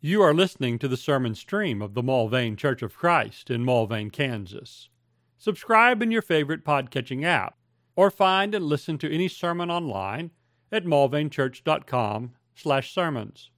You 0.00 0.22
are 0.22 0.32
listening 0.32 0.78
to 0.78 0.86
the 0.86 0.96
sermon 0.96 1.34
stream 1.34 1.82
of 1.82 1.94
the 1.94 2.04
Mulvane 2.04 2.56
Church 2.56 2.82
of 2.82 2.96
Christ 2.96 3.50
in 3.50 3.64
Mulvane, 3.64 4.12
Kansas. 4.12 4.90
Subscribe 5.38 6.00
in 6.00 6.12
your 6.12 6.22
favorite 6.22 6.64
podcatching 6.64 7.24
app, 7.24 7.56
or 7.96 8.08
find 8.08 8.54
and 8.54 8.64
listen 8.64 8.96
to 8.98 9.12
any 9.12 9.26
sermon 9.26 9.72
online 9.72 10.30
at 10.70 10.84
mulvanechurch.com 10.84 12.30
slash 12.54 12.94
sermons. 12.94 13.50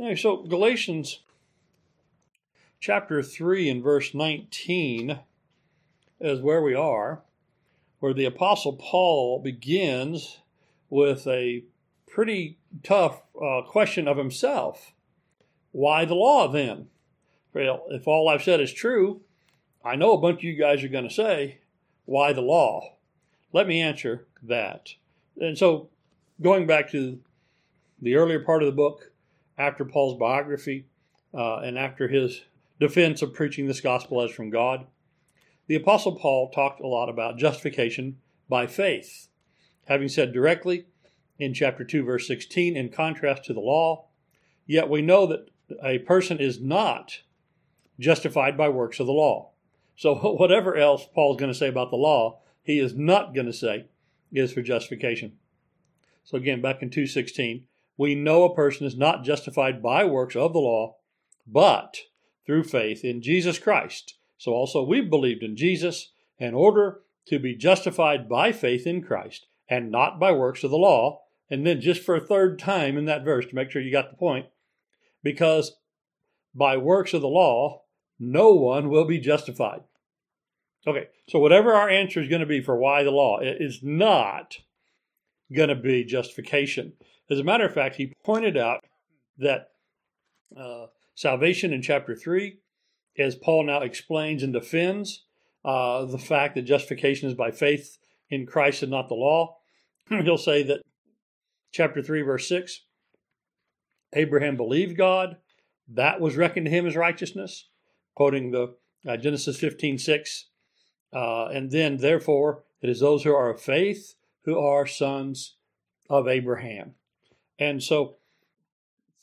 Okay, 0.00 0.16
so 0.16 0.38
Galatians 0.44 1.20
chapter 2.80 3.22
3 3.22 3.68
and 3.68 3.82
verse 3.82 4.14
19 4.14 5.18
is 6.18 6.40
where 6.40 6.62
we 6.62 6.74
are, 6.74 7.24
where 7.98 8.14
the 8.14 8.24
Apostle 8.24 8.78
Paul 8.80 9.38
begins 9.38 10.38
with 10.88 11.26
a 11.26 11.64
pretty 12.06 12.56
tough 12.82 13.20
uh, 13.38 13.60
question 13.68 14.08
of 14.08 14.16
himself. 14.16 14.93
Why 15.74 16.04
the 16.04 16.14
law 16.14 16.46
then? 16.46 16.86
Well, 17.52 17.86
if 17.88 18.06
all 18.06 18.28
I've 18.28 18.44
said 18.44 18.60
is 18.60 18.72
true, 18.72 19.22
I 19.84 19.96
know 19.96 20.12
a 20.12 20.20
bunch 20.20 20.38
of 20.38 20.44
you 20.44 20.54
guys 20.54 20.84
are 20.84 20.88
going 20.88 21.08
to 21.08 21.12
say, 21.12 21.58
why 22.04 22.32
the 22.32 22.42
law? 22.42 22.94
Let 23.52 23.66
me 23.66 23.80
answer 23.80 24.24
that. 24.44 24.90
And 25.36 25.58
so, 25.58 25.88
going 26.40 26.68
back 26.68 26.92
to 26.92 27.18
the 28.00 28.14
earlier 28.14 28.38
part 28.38 28.62
of 28.62 28.66
the 28.66 28.72
book, 28.72 29.10
after 29.58 29.84
Paul's 29.84 30.16
biography 30.16 30.86
uh, 31.36 31.56
and 31.56 31.76
after 31.76 32.06
his 32.06 32.42
defense 32.78 33.20
of 33.20 33.34
preaching 33.34 33.66
this 33.66 33.80
gospel 33.80 34.22
as 34.22 34.30
from 34.30 34.50
God, 34.50 34.86
the 35.66 35.74
Apostle 35.74 36.14
Paul 36.14 36.50
talked 36.50 36.80
a 36.80 36.86
lot 36.86 37.08
about 37.08 37.36
justification 37.36 38.18
by 38.48 38.68
faith, 38.68 39.26
having 39.86 40.08
said 40.08 40.32
directly 40.32 40.86
in 41.36 41.52
chapter 41.52 41.82
2, 41.82 42.04
verse 42.04 42.28
16, 42.28 42.76
in 42.76 42.90
contrast 42.90 43.44
to 43.46 43.52
the 43.52 43.58
law, 43.58 44.04
yet 44.68 44.88
we 44.88 45.02
know 45.02 45.26
that 45.26 45.48
a 45.82 45.98
person 45.98 46.38
is 46.38 46.60
not 46.60 47.20
justified 47.98 48.56
by 48.56 48.68
works 48.68 49.00
of 49.00 49.06
the 49.06 49.12
law. 49.12 49.50
So 49.96 50.14
whatever 50.38 50.76
else 50.76 51.06
Paul's 51.14 51.38
going 51.38 51.52
to 51.52 51.58
say 51.58 51.68
about 51.68 51.90
the 51.90 51.96
law, 51.96 52.40
he 52.62 52.78
is 52.78 52.94
not 52.94 53.34
going 53.34 53.46
to 53.46 53.52
say 53.52 53.86
is 54.32 54.52
for 54.52 54.62
justification. 54.62 55.32
So 56.24 56.36
again, 56.36 56.60
back 56.60 56.82
in 56.82 56.90
216, 56.90 57.64
we 57.96 58.14
know 58.14 58.44
a 58.44 58.54
person 58.54 58.86
is 58.86 58.96
not 58.96 59.24
justified 59.24 59.82
by 59.82 60.04
works 60.04 60.34
of 60.34 60.52
the 60.52 60.58
law, 60.58 60.96
but 61.46 61.98
through 62.44 62.64
faith 62.64 63.04
in 63.04 63.22
Jesus 63.22 63.58
Christ. 63.58 64.16
So 64.38 64.52
also 64.52 64.82
we've 64.82 65.08
believed 65.08 65.42
in 65.42 65.56
Jesus 65.56 66.10
in 66.38 66.54
order 66.54 67.00
to 67.26 67.38
be 67.38 67.54
justified 67.54 68.28
by 68.28 68.52
faith 68.52 68.86
in 68.86 69.02
Christ 69.02 69.46
and 69.68 69.90
not 69.90 70.18
by 70.18 70.32
works 70.32 70.64
of 70.64 70.70
the 70.70 70.76
law. 70.76 71.22
And 71.50 71.66
then 71.66 71.80
just 71.80 72.02
for 72.02 72.16
a 72.16 72.20
third 72.20 72.58
time 72.58 72.96
in 72.98 73.04
that 73.04 73.24
verse 73.24 73.46
to 73.46 73.54
make 73.54 73.70
sure 73.70 73.80
you 73.80 73.92
got 73.92 74.10
the 74.10 74.16
point, 74.16 74.46
because 75.24 75.72
by 76.54 76.76
works 76.76 77.14
of 77.14 77.22
the 77.22 77.26
law, 77.26 77.82
no 78.20 78.52
one 78.52 78.88
will 78.90 79.06
be 79.06 79.18
justified. 79.18 79.80
Okay, 80.86 81.08
so 81.28 81.40
whatever 81.40 81.72
our 81.72 81.88
answer 81.88 82.20
is 82.20 82.28
going 82.28 82.40
to 82.40 82.46
be 82.46 82.60
for 82.60 82.76
why 82.76 83.02
the 83.02 83.10
law, 83.10 83.40
is 83.40 83.80
not 83.82 84.58
going 85.52 85.70
to 85.70 85.74
be 85.74 86.04
justification. 86.04 86.92
As 87.30 87.40
a 87.40 87.44
matter 87.44 87.64
of 87.64 87.72
fact, 87.72 87.96
he 87.96 88.12
pointed 88.22 88.56
out 88.56 88.84
that 89.38 89.68
uh, 90.56 90.86
salvation 91.14 91.72
in 91.72 91.80
chapter 91.80 92.14
3, 92.14 92.58
as 93.18 93.34
Paul 93.34 93.64
now 93.64 93.80
explains 93.80 94.42
and 94.42 94.52
defends 94.52 95.24
uh, 95.64 96.04
the 96.04 96.18
fact 96.18 96.54
that 96.54 96.62
justification 96.62 97.28
is 97.28 97.34
by 97.34 97.50
faith 97.50 97.96
in 98.28 98.44
Christ 98.44 98.82
and 98.82 98.90
not 98.90 99.08
the 99.08 99.14
law, 99.14 99.56
he'll 100.08 100.36
say 100.36 100.62
that 100.64 100.82
chapter 101.72 102.02
3, 102.02 102.22
verse 102.22 102.46
6 102.46 102.82
Abraham 104.14 104.56
believed 104.56 104.96
God. 104.96 105.36
That 105.88 106.20
was 106.20 106.36
reckoned 106.36 106.66
to 106.66 106.72
him 106.72 106.86
as 106.86 106.96
righteousness, 106.96 107.68
quoting 108.14 108.50
the 108.50 108.74
uh, 109.06 109.16
Genesis 109.16 109.58
15 109.58 109.98
6. 109.98 110.46
Uh, 111.12 111.46
and 111.46 111.70
then, 111.70 111.98
therefore, 111.98 112.64
it 112.80 112.88
is 112.88 113.00
those 113.00 113.22
who 113.22 113.34
are 113.34 113.50
of 113.50 113.60
faith 113.60 114.14
who 114.44 114.58
are 114.58 114.86
sons 114.86 115.56
of 116.08 116.28
Abraham. 116.28 116.94
And 117.58 117.82
so 117.82 118.16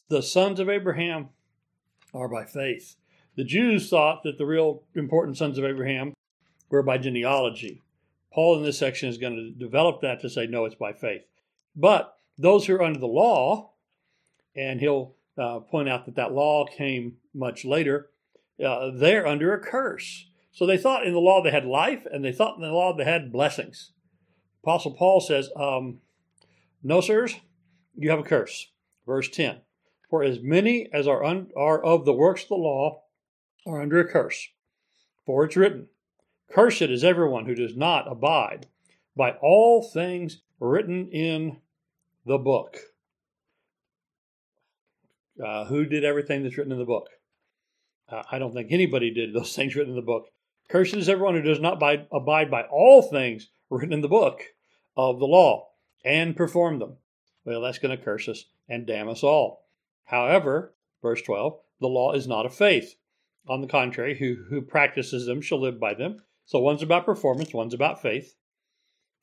the 0.10 0.22
sons 0.22 0.60
of 0.60 0.70
Abraham 0.70 1.30
are 2.14 2.28
by 2.28 2.46
faith. 2.46 2.96
The 3.36 3.44
Jews 3.44 3.90
thought 3.90 4.24
that 4.24 4.38
the 4.38 4.46
real 4.46 4.84
important 4.96 5.38
sons 5.38 5.58
of 5.58 5.64
Abraham 5.64 6.14
were 6.70 6.84
by 6.84 6.98
genealogy. 6.98 7.84
Paul 8.34 8.58
in 8.58 8.64
this 8.64 8.78
section 8.78 9.10
is 9.10 9.18
going 9.18 9.36
to 9.36 9.52
develop 9.52 10.02
that 10.02 10.22
to 10.22 10.30
say, 10.30 10.48
no, 10.48 10.66
it's 10.66 10.76
by 10.76 10.94
faith. 10.94 11.24
But 11.76 12.16
those 12.38 12.66
who 12.66 12.76
are 12.76 12.84
under 12.84 13.00
the 13.00 13.08
law, 13.08 13.72
and 14.56 14.80
he'll 14.80 15.16
uh, 15.38 15.60
point 15.60 15.90
out 15.90 16.06
that 16.06 16.16
that 16.16 16.34
law 16.34 16.66
came 16.66 17.18
much 17.34 17.66
later. 17.66 18.10
Uh, 18.64 18.92
they're 18.94 19.28
under 19.28 19.54
a 19.54 19.60
curse. 19.60 20.28
So 20.52 20.66
they 20.66 20.78
thought 20.78 21.06
in 21.06 21.14
the 21.14 21.20
law 21.20 21.42
they 21.42 21.52
had 21.52 21.66
life, 21.66 22.06
and 22.12 22.24
they 22.24 22.34
thought 22.34 22.58
in 22.58 22.62
the 22.62 22.72
law 22.72 22.96
they 22.96 23.06
had 23.06 23.32
blessings. 23.32 23.92
Apostle 24.64 24.92
Paul 24.92 25.22
says, 25.22 25.50
um, 25.56 26.00
No, 26.84 27.02
sirs, 27.02 27.36
you 27.96 28.10
have 28.10 28.20
a 28.20 28.24
curse. 28.24 28.68
Verse 29.06 29.30
10 29.30 29.62
For 30.10 30.24
as 30.24 30.40
many 30.42 30.90
as 30.94 31.08
are, 31.08 31.24
un- 31.24 31.50
are 31.56 31.82
of 31.82 32.06
the 32.06 32.14
works 32.14 32.44
of 32.44 32.50
the 32.50 32.56
law 32.56 33.04
are 33.66 33.82
under 33.82 34.00
a 34.00 34.08
curse. 34.08 34.50
For 35.26 35.46
it's 35.46 35.56
written, 35.56 35.88
Cursed 36.52 36.84
is 36.84 37.04
everyone 37.04 37.46
who 37.46 37.56
does 37.56 37.76
not 37.76 38.12
abide 38.12 38.68
by 39.16 39.32
all 39.42 39.82
things 39.82 40.42
written 40.60 41.10
in 41.10 41.58
the 42.26 42.38
book. 42.38 42.78
Uh, 45.40 45.66
who 45.66 45.86
did 45.86 46.04
everything 46.04 46.44
that's 46.44 46.58
written 46.58 46.74
in 46.74 46.80
the 46.80 46.86
book? 46.86 47.08
Uh, 48.10 48.24
I 48.32 48.40
don't 48.40 48.54
think 48.54 48.72
anybody 48.72 49.14
did 49.14 49.34
those 49.34 49.56
things 49.56 49.76
written 49.76 49.92
in 49.92 49.96
the 49.96 50.02
book. 50.02 50.26
Cursed 50.70 50.96
is 50.96 51.10
everyone 51.10 51.36
who 51.36 51.42
does 51.42 51.60
not 51.60 51.74
abide, 51.74 52.08
abide 52.12 52.52
by 52.52 52.64
all 52.64 53.02
things 53.02 53.50
written 53.70 53.94
in 53.94 54.02
the 54.02 54.08
book 54.08 54.42
of 54.98 55.20
the 55.20 55.26
law 55.26 55.70
and 56.04 56.36
perform 56.36 56.80
them. 56.80 56.98
Well, 57.46 57.62
that's 57.62 57.80
going 57.80 57.98
to 57.98 58.04
curse 58.04 58.28
us 58.28 58.46
and 58.68 58.86
damn 58.86 59.10
us 59.10 59.24
all. 59.24 59.66
However, 60.06 60.76
verse 61.02 61.22
12, 61.22 61.60
the 61.80 61.88
law 61.88 62.14
is 62.14 62.28
not 62.28 62.46
of 62.46 62.54
faith. 62.54 62.96
On 63.48 63.62
the 63.62 63.68
contrary, 63.68 64.18
who, 64.18 64.46
who 64.50 64.62
practices 64.62 65.26
them 65.26 65.42
shall 65.42 65.62
live 65.62 65.80
by 65.80 65.94
them. 65.94 66.18
So 66.46 66.60
one's 66.60 66.84
about 66.84 67.06
performance, 67.06 67.54
one's 67.54 67.74
about 67.74 68.02
faith. 68.02 68.36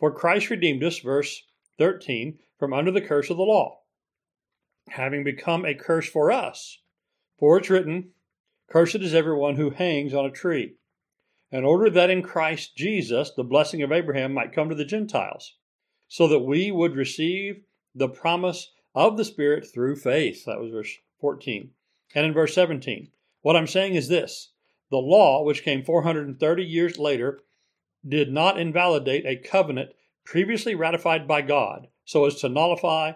For 0.00 0.10
Christ 0.10 0.50
redeemed 0.50 0.82
us, 0.82 0.98
verse 0.98 1.42
13, 1.78 2.38
from 2.58 2.72
under 2.72 2.90
the 2.90 3.00
curse 3.00 3.30
of 3.30 3.36
the 3.36 3.42
law 3.42 3.80
having 4.92 5.24
become 5.24 5.64
a 5.64 5.74
curse 5.74 6.08
for 6.08 6.30
us. 6.30 6.80
For 7.38 7.58
it's 7.58 7.70
written, 7.70 8.10
Cursed 8.68 8.96
is 8.96 9.14
everyone 9.14 9.56
who 9.56 9.70
hangs 9.70 10.12
on 10.12 10.26
a 10.26 10.30
tree, 10.30 10.74
in 11.50 11.64
order 11.64 11.88
that 11.88 12.10
in 12.10 12.22
Christ 12.22 12.76
Jesus 12.76 13.30
the 13.30 13.44
blessing 13.44 13.82
of 13.82 13.92
Abraham 13.92 14.32
might 14.32 14.52
come 14.52 14.68
to 14.68 14.74
the 14.74 14.84
Gentiles, 14.84 15.56
so 16.08 16.28
that 16.28 16.40
we 16.40 16.70
would 16.70 16.94
receive 16.94 17.62
the 17.94 18.08
promise 18.08 18.72
of 18.94 19.16
the 19.16 19.24
Spirit 19.24 19.66
through 19.66 19.96
faith. 19.96 20.44
That 20.44 20.60
was 20.60 20.70
verse 20.70 20.94
14. 21.20 21.70
And 22.14 22.26
in 22.26 22.32
verse 22.32 22.54
17, 22.54 23.10
what 23.42 23.56
I'm 23.56 23.66
saying 23.66 23.94
is 23.94 24.08
this 24.08 24.52
the 24.90 24.96
law, 24.96 25.44
which 25.44 25.62
came 25.62 25.84
430 25.84 26.64
years 26.64 26.98
later, 26.98 27.40
did 28.06 28.32
not 28.32 28.58
invalidate 28.58 29.26
a 29.26 29.36
covenant 29.36 29.90
previously 30.24 30.74
ratified 30.74 31.28
by 31.28 31.42
God 31.42 31.88
so 32.04 32.24
as 32.24 32.36
to 32.36 32.48
nullify 32.48 33.12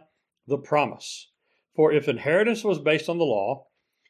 the 0.46 0.58
promise. 0.58 1.31
For 1.74 1.92
if 1.92 2.08
inheritance 2.08 2.64
was 2.64 2.78
based 2.78 3.08
on 3.08 3.18
the 3.18 3.24
law, 3.24 3.66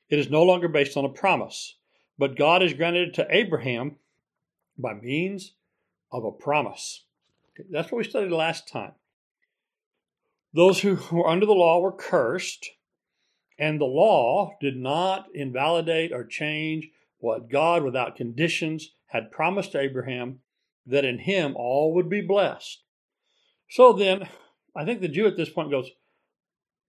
it 0.08 0.18
is 0.18 0.30
no 0.30 0.42
longer 0.42 0.68
based 0.68 0.96
on 0.96 1.04
a 1.04 1.08
promise, 1.08 1.76
but 2.18 2.36
God 2.36 2.62
has 2.62 2.74
granted 2.74 3.08
it 3.08 3.14
to 3.14 3.26
Abraham 3.30 3.96
by 4.76 4.94
means 4.94 5.54
of 6.10 6.24
a 6.24 6.32
promise. 6.32 7.04
That's 7.70 7.90
what 7.90 7.98
we 7.98 8.04
studied 8.04 8.32
last 8.32 8.68
time. 8.68 8.92
Those 10.52 10.80
who 10.80 10.98
were 11.10 11.28
under 11.28 11.46
the 11.46 11.52
law 11.52 11.80
were 11.80 11.92
cursed, 11.92 12.70
and 13.58 13.80
the 13.80 13.86
law 13.86 14.56
did 14.60 14.76
not 14.76 15.28
invalidate 15.34 16.12
or 16.12 16.24
change 16.24 16.90
what 17.18 17.48
God, 17.48 17.84
without 17.84 18.16
conditions, 18.16 18.90
had 19.06 19.30
promised 19.30 19.76
Abraham 19.76 20.40
that 20.84 21.04
in 21.04 21.20
him 21.20 21.54
all 21.56 21.94
would 21.94 22.10
be 22.10 22.20
blessed. 22.20 22.82
So 23.70 23.92
then, 23.92 24.28
I 24.74 24.84
think 24.84 25.00
the 25.00 25.08
Jew 25.08 25.26
at 25.26 25.36
this 25.36 25.48
point 25.48 25.70
goes, 25.70 25.90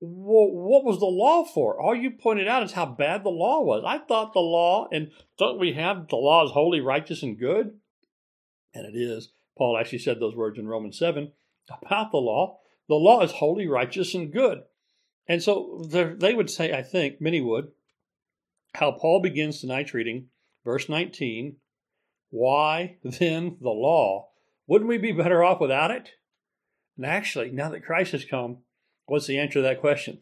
well, 0.06 0.52
what 0.52 0.84
was 0.84 1.00
the 1.00 1.06
law 1.06 1.46
for? 1.46 1.80
All 1.80 1.96
you 1.96 2.12
pointed 2.12 2.46
out 2.46 2.62
is 2.64 2.74
how 2.74 2.86
bad 2.86 3.24
the 3.24 3.30
law 3.30 3.62
was. 3.62 3.84
I 3.88 4.00
thought 4.00 4.34
the 4.34 4.40
law, 4.40 4.90
and 4.92 5.12
don't 5.40 5.60
we 5.60 5.74
have 5.74 6.10
the 6.10 6.18
law 6.18 6.44
is 6.44 6.52
holy, 6.52 6.82
righteous, 6.82 7.24
and 7.24 7.40
good? 7.40 7.72
And 8.74 8.86
it 8.86 9.00
is. 9.00 9.32
Paul 9.58 9.78
actually 9.78 10.00
said 10.00 10.20
those 10.20 10.36
words 10.36 10.60
in 10.60 10.68
Romans 10.68 11.00
7 11.00 11.32
about 11.70 12.12
the 12.12 12.18
law. 12.18 12.60
The 12.90 12.96
law 12.96 13.22
is 13.22 13.32
holy, 13.32 13.66
righteous, 13.66 14.14
and 14.14 14.34
good. 14.34 14.64
And 15.26 15.42
so 15.42 15.86
they 15.90 16.34
would 16.34 16.50
say, 16.50 16.74
I 16.74 16.84
think, 16.84 17.22
many 17.22 17.40
would, 17.40 17.70
how 18.74 18.92
Paul 18.92 19.22
begins 19.22 19.62
tonight's 19.62 19.94
reading, 19.94 20.28
verse 20.66 20.90
19 20.90 21.56
Why 22.30 22.98
then 23.04 23.56
the 23.62 23.70
law? 23.70 24.32
Wouldn't 24.68 24.90
we 24.90 24.98
be 24.98 25.14
better 25.14 25.46
off 25.46 25.62
without 25.62 25.92
it? 25.92 26.10
And 26.98 27.06
actually, 27.06 27.52
now 27.52 27.70
that 27.70 27.86
Christ 27.86 28.12
has 28.12 28.26
come, 28.26 28.60
What's 29.06 29.28
the 29.28 29.38
answer 29.38 29.56
to 29.56 29.62
that 29.62 29.82
question? 29.82 30.20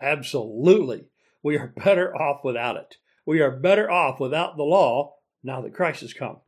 Absolutely. 0.00 1.04
We 1.42 1.56
are 1.58 1.72
better 1.76 2.14
off 2.14 2.44
without 2.44 2.76
it. 2.76 2.96
We 3.24 3.40
are 3.40 3.50
better 3.50 3.90
off 3.90 4.18
without 4.18 4.56
the 4.56 4.62
law 4.64 5.14
now 5.42 5.60
that 5.60 5.74
Christ 5.74 6.00
has 6.00 6.12
come. 6.14 6.38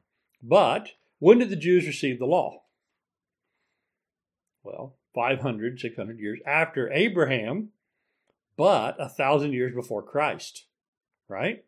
But 0.43 0.91
when 1.19 1.39
did 1.39 1.51
the 1.51 1.57
Jews 1.57 1.87
receive 1.87 2.19
the 2.19 2.27
law? 2.27 2.63
Well, 4.63 4.97
500, 5.15 5.79
600 5.79 6.19
years 6.19 6.41
after 6.47 6.91
Abraham, 6.93 7.71
but 8.57 8.97
a 8.99 9.09
thousand 9.09 9.53
years 9.53 9.75
before 9.75 10.03
Christ, 10.03 10.67
right? 11.29 11.65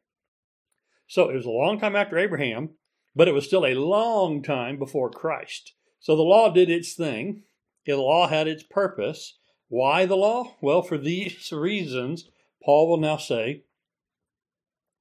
So 1.07 1.31
it 1.31 1.35
was 1.35 1.47
a 1.47 1.51
long 1.51 1.79
time 1.79 1.95
after 1.95 2.19
Abraham, 2.19 2.71
but 3.15 3.29
it 3.29 3.35
was 3.35 3.47
still 3.47 3.65
a 3.65 3.75
long 3.75 4.43
time 4.43 4.79
before 4.79 5.11
Christ. 5.11 5.75
So 6.01 6.17
the 6.17 6.23
law 6.23 6.53
did 6.53 6.71
its 6.71 6.95
thing. 6.95 7.43
The 7.87 7.97
law 7.97 8.29
had 8.29 8.49
its 8.49 8.63
purpose. 8.65 9.39
Why 9.69 10.07
the 10.07 10.17
law? 10.17 10.57
Well, 10.61 10.83
for 10.83 10.99
these 10.99 11.53
reasons, 11.53 12.29
Paul 12.65 12.89
will 12.89 12.97
now 12.99 13.17
say 13.17 13.63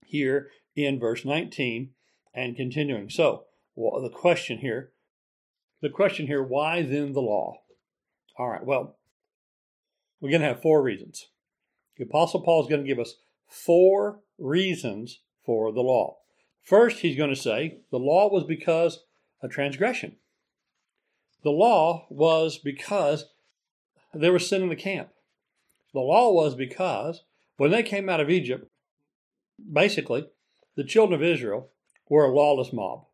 here 0.05 0.49
in 0.75 0.99
verse 0.99 1.25
19 1.25 1.89
and 2.33 2.55
continuing. 2.55 3.09
So, 3.09 3.45
well, 3.75 4.01
the 4.01 4.09
question 4.09 4.59
here, 4.59 4.91
the 5.81 5.89
question 5.89 6.27
here, 6.27 6.43
why 6.43 6.81
then 6.83 7.13
the 7.13 7.21
law? 7.21 7.61
All 8.37 8.49
right, 8.49 8.65
well, 8.65 8.97
we're 10.19 10.29
going 10.29 10.41
to 10.41 10.47
have 10.47 10.61
four 10.61 10.81
reasons. 10.81 11.27
The 11.97 12.05
Apostle 12.05 12.41
Paul 12.41 12.63
is 12.63 12.69
going 12.69 12.81
to 12.81 12.87
give 12.87 12.99
us 12.99 13.15
four 13.47 14.19
reasons 14.37 15.21
for 15.45 15.71
the 15.71 15.81
law. 15.81 16.17
First, 16.61 16.99
he's 16.99 17.17
going 17.17 17.29
to 17.29 17.35
say 17.35 17.79
the 17.91 17.99
law 17.99 18.29
was 18.31 18.43
because 18.43 19.03
of 19.41 19.51
transgression. 19.51 20.17
The 21.45 21.51
law 21.51 22.07
was 22.09 22.57
because 22.57 23.25
there 24.15 24.33
was 24.33 24.49
sin 24.49 24.63
in 24.63 24.69
the 24.69 24.75
camp. 24.75 25.09
The 25.93 25.99
law 25.99 26.31
was 26.33 26.55
because 26.55 27.23
when 27.57 27.69
they 27.69 27.83
came 27.83 28.09
out 28.09 28.19
of 28.19 28.31
Egypt, 28.31 28.67
basically, 29.71 30.25
the 30.75 30.83
children 30.83 31.21
of 31.21 31.23
Israel 31.23 31.69
were 32.09 32.25
a 32.25 32.33
lawless 32.33 32.73
mob. 32.73 33.05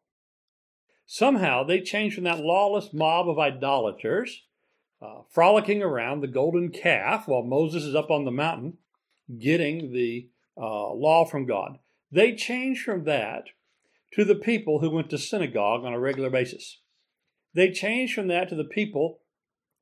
Somehow 1.05 1.65
they 1.65 1.81
changed 1.81 2.15
from 2.15 2.23
that 2.23 2.39
lawless 2.39 2.93
mob 2.93 3.27
of 3.27 3.37
idolaters, 3.37 4.43
uh, 5.01 5.23
frolicking 5.29 5.83
around 5.83 6.21
the 6.21 6.27
golden 6.27 6.69
calf 6.69 7.27
while 7.27 7.43
Moses 7.43 7.83
is 7.83 7.95
up 7.95 8.09
on 8.09 8.23
the 8.23 8.31
mountain 8.31 8.77
getting 9.39 9.91
the 9.91 10.29
uh, 10.57 10.93
law 10.93 11.25
from 11.25 11.45
God. 11.45 11.79
They 12.09 12.33
changed 12.35 12.85
from 12.85 13.03
that 13.03 13.47
to 14.13 14.23
the 14.23 14.35
people 14.35 14.79
who 14.79 14.89
went 14.89 15.09
to 15.09 15.17
synagogue 15.17 15.83
on 15.83 15.91
a 15.91 15.99
regular 15.99 16.29
basis. 16.29 16.77
They 17.53 17.71
changed 17.71 18.13
from 18.13 18.27
that 18.27 18.49
to 18.49 18.55
the 18.55 18.63
people 18.63 19.19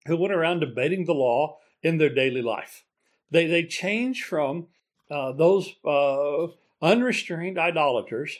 who 0.06 0.18
went 0.18 0.33
around 0.33 0.60
debating 0.60 1.06
the 1.06 1.13
law 1.13 1.57
in 1.83 1.98
their 1.98 2.13
daily 2.13 2.42
life. 2.42 2.83
They, 3.31 3.45
they 3.45 3.63
changed 3.63 4.25
from 4.25 4.68
uh, 5.10 5.33
those 5.33 5.75
uh, 5.86 6.48
unrestrained 6.81 7.57
idolaters 7.57 8.38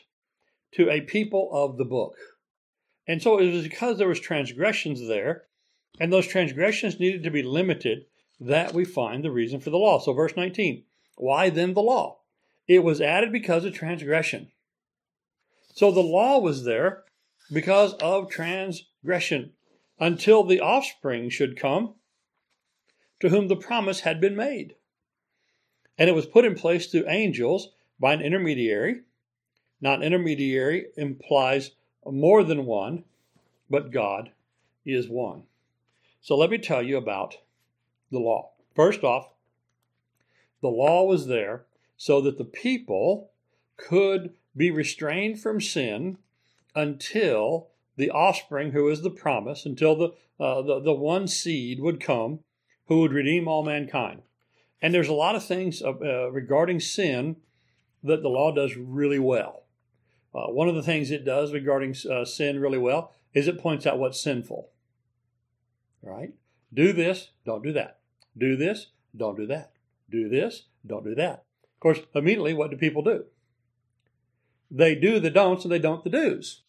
to 0.74 0.90
a 0.90 1.02
people 1.02 1.50
of 1.52 1.78
the 1.78 1.86
book. 1.86 2.16
And 3.08 3.22
so 3.22 3.40
it 3.40 3.52
was 3.52 3.64
because 3.64 3.98
there 3.98 4.08
was 4.08 4.20
transgressions 4.20 5.08
there, 5.08 5.44
and 6.00 6.14
those 6.14 6.28
transgressions 6.28 7.00
needed 7.00 7.24
to 7.24 7.32
be 7.32 7.44
limited, 7.44 8.06
that 8.40 8.74
we 8.74 8.86
find 8.86 9.24
the 9.24 9.32
reason 9.32 9.60
for 9.60 9.70
the 9.70 9.78
law. 9.78 10.00
So 10.00 10.14
verse 10.14 10.34
19, 10.36 10.84
why 11.18 11.50
then 11.50 11.74
the 11.74 11.82
law? 11.82 12.20
It 12.68 12.84
was 12.84 13.02
added 13.02 13.32
because 13.32 13.66
of 13.66 13.74
transgression. 13.74 14.52
So 15.74 15.92
the 15.92 16.02
law 16.02 16.40
was 16.40 16.64
there 16.64 17.04
because 17.51 17.94
of 17.96 18.30
transgression 18.30 19.51
until 20.00 20.44
the 20.44 20.60
offspring 20.60 21.30
should 21.30 21.60
come 21.60 21.96
to 23.19 23.30
whom 23.30 23.48
the 23.48 23.56
promise 23.56 24.01
had 24.01 24.22
been 24.22 24.36
made. 24.36 24.75
And 25.98 26.10
it 26.10 26.16
was 26.16 26.25
put 26.25 26.46
in 26.46 26.56
place 26.56 26.88
through 26.88 27.10
angels 27.10 27.69
by 28.00 28.13
an 28.13 28.22
intermediary. 28.22 29.01
Now, 29.81 29.94
an 29.94 30.04
intermediary 30.04 30.88
implies 30.96 31.72
more 32.06 32.44
than 32.44 32.66
one, 32.66 33.04
but 33.69 33.92
God 33.92 34.31
is 34.86 35.10
one. 35.10 35.44
So 36.22 36.38
let 36.38 36.50
me 36.50 36.57
tell 36.57 36.81
you 36.81 36.98
about 36.98 37.38
the 38.12 38.19
law. 38.19 38.51
First 38.75 39.04
off, 39.04 39.34
the 40.62 40.69
law 40.69 41.04
was 41.04 41.28
there 41.28 41.66
so 41.98 42.22
that 42.22 42.38
the 42.38 42.46
people 42.46 43.31
could 43.78 44.34
be 44.56 44.72
restrained 44.72 45.40
from 45.40 45.62
sin 45.62 46.18
until 46.80 47.70
the 47.98 48.10
offspring, 48.10 48.72
who 48.72 48.88
is 48.88 49.02
the 49.02 49.10
promise, 49.10 49.66
until 49.66 49.96
the, 49.96 50.08
uh, 50.40 50.62
the, 50.62 50.80
the 50.80 50.94
one 50.94 51.28
seed 51.28 51.80
would 51.80 52.00
come 52.00 52.40
who 52.88 53.02
would 53.02 53.14
redeem 53.14 53.48
all 53.48 53.64
mankind. 53.64 54.22
And 54.81 54.94
there's 54.94 55.10
a 55.10 55.14
lot 55.14 55.36
of 55.36 55.46
things 55.46 55.81
uh, 55.81 55.90
uh, 55.90 56.31
regarding 56.31 56.80
sin 56.80 57.38
that 58.04 58.22
the 58.22 58.30
law 58.30 58.54
does 58.54 58.76
really 58.76 59.20
well. 59.20 59.64
Uh, 60.34 60.48
one 60.48 60.70
of 60.70 60.76
the 60.76 60.84
things 60.84 61.12
it 61.12 61.26
does 61.26 61.54
regarding 61.54 61.96
uh, 62.10 62.24
sin 62.24 62.60
really 62.60 62.78
well 62.78 63.14
is 63.34 63.48
it 63.48 63.60
points 63.60 63.86
out 63.86 64.00
what's 64.00 64.22
sinful. 64.22 64.70
Right? 66.02 66.34
Do 66.74 66.94
this, 66.94 67.30
don't 67.46 67.64
do 67.64 67.74
that. 67.74 68.00
Do 68.38 68.56
this, 68.56 68.88
don't 69.16 69.38
do 69.38 69.46
that. 69.48 69.72
Do 70.10 70.30
this, 70.30 70.64
don't 70.86 71.04
do 71.04 71.16
that. 71.16 71.44
Of 71.75 71.80
course, 71.82 72.00
immediately, 72.16 72.54
what 72.54 72.72
do 72.72 72.78
people 72.78 73.04
do? 73.04 73.25
They 74.72 74.96
do 74.96 75.20
the 75.20 75.30
don'ts 75.30 75.64
and 75.64 75.72
they 75.72 75.80
don't 75.80 76.04
the 76.04 76.10
do's. 76.10 76.62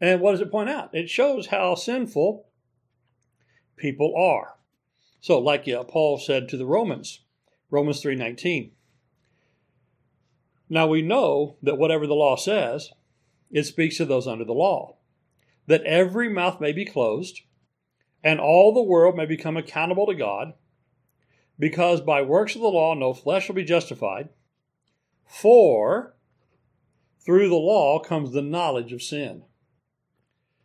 And 0.00 0.20
what 0.20 0.32
does 0.32 0.40
it 0.40 0.50
point 0.50 0.70
out? 0.70 0.94
It 0.94 1.10
shows 1.10 1.48
how 1.48 1.74
sinful 1.74 2.46
people 3.76 4.14
are. 4.16 4.54
So, 5.20 5.38
like 5.38 5.68
uh, 5.68 5.84
Paul 5.84 6.18
said 6.18 6.48
to 6.48 6.56
the 6.56 6.66
Romans, 6.66 7.20
Romans 7.70 8.02
3:19. 8.02 8.70
Now 10.68 10.86
we 10.86 11.02
know 11.02 11.56
that 11.62 11.78
whatever 11.78 12.06
the 12.06 12.14
law 12.14 12.36
says, 12.36 12.90
it 13.50 13.64
speaks 13.64 13.96
to 13.96 14.04
those 14.04 14.26
under 14.26 14.44
the 14.44 14.52
law, 14.52 14.96
that 15.66 15.82
every 15.82 16.28
mouth 16.28 16.60
may 16.60 16.72
be 16.72 16.84
closed, 16.84 17.42
and 18.22 18.40
all 18.40 18.72
the 18.72 18.82
world 18.82 19.16
may 19.16 19.26
become 19.26 19.56
accountable 19.56 20.06
to 20.06 20.14
God, 20.14 20.54
because 21.58 22.00
by 22.00 22.22
works 22.22 22.54
of 22.54 22.62
the 22.62 22.68
law 22.68 22.94
no 22.94 23.12
flesh 23.12 23.48
will 23.48 23.56
be 23.56 23.64
justified, 23.64 24.30
for 25.26 26.14
through 27.18 27.48
the 27.48 27.56
law 27.56 27.98
comes 27.98 28.32
the 28.32 28.40
knowledge 28.40 28.92
of 28.92 29.02
sin. 29.02 29.42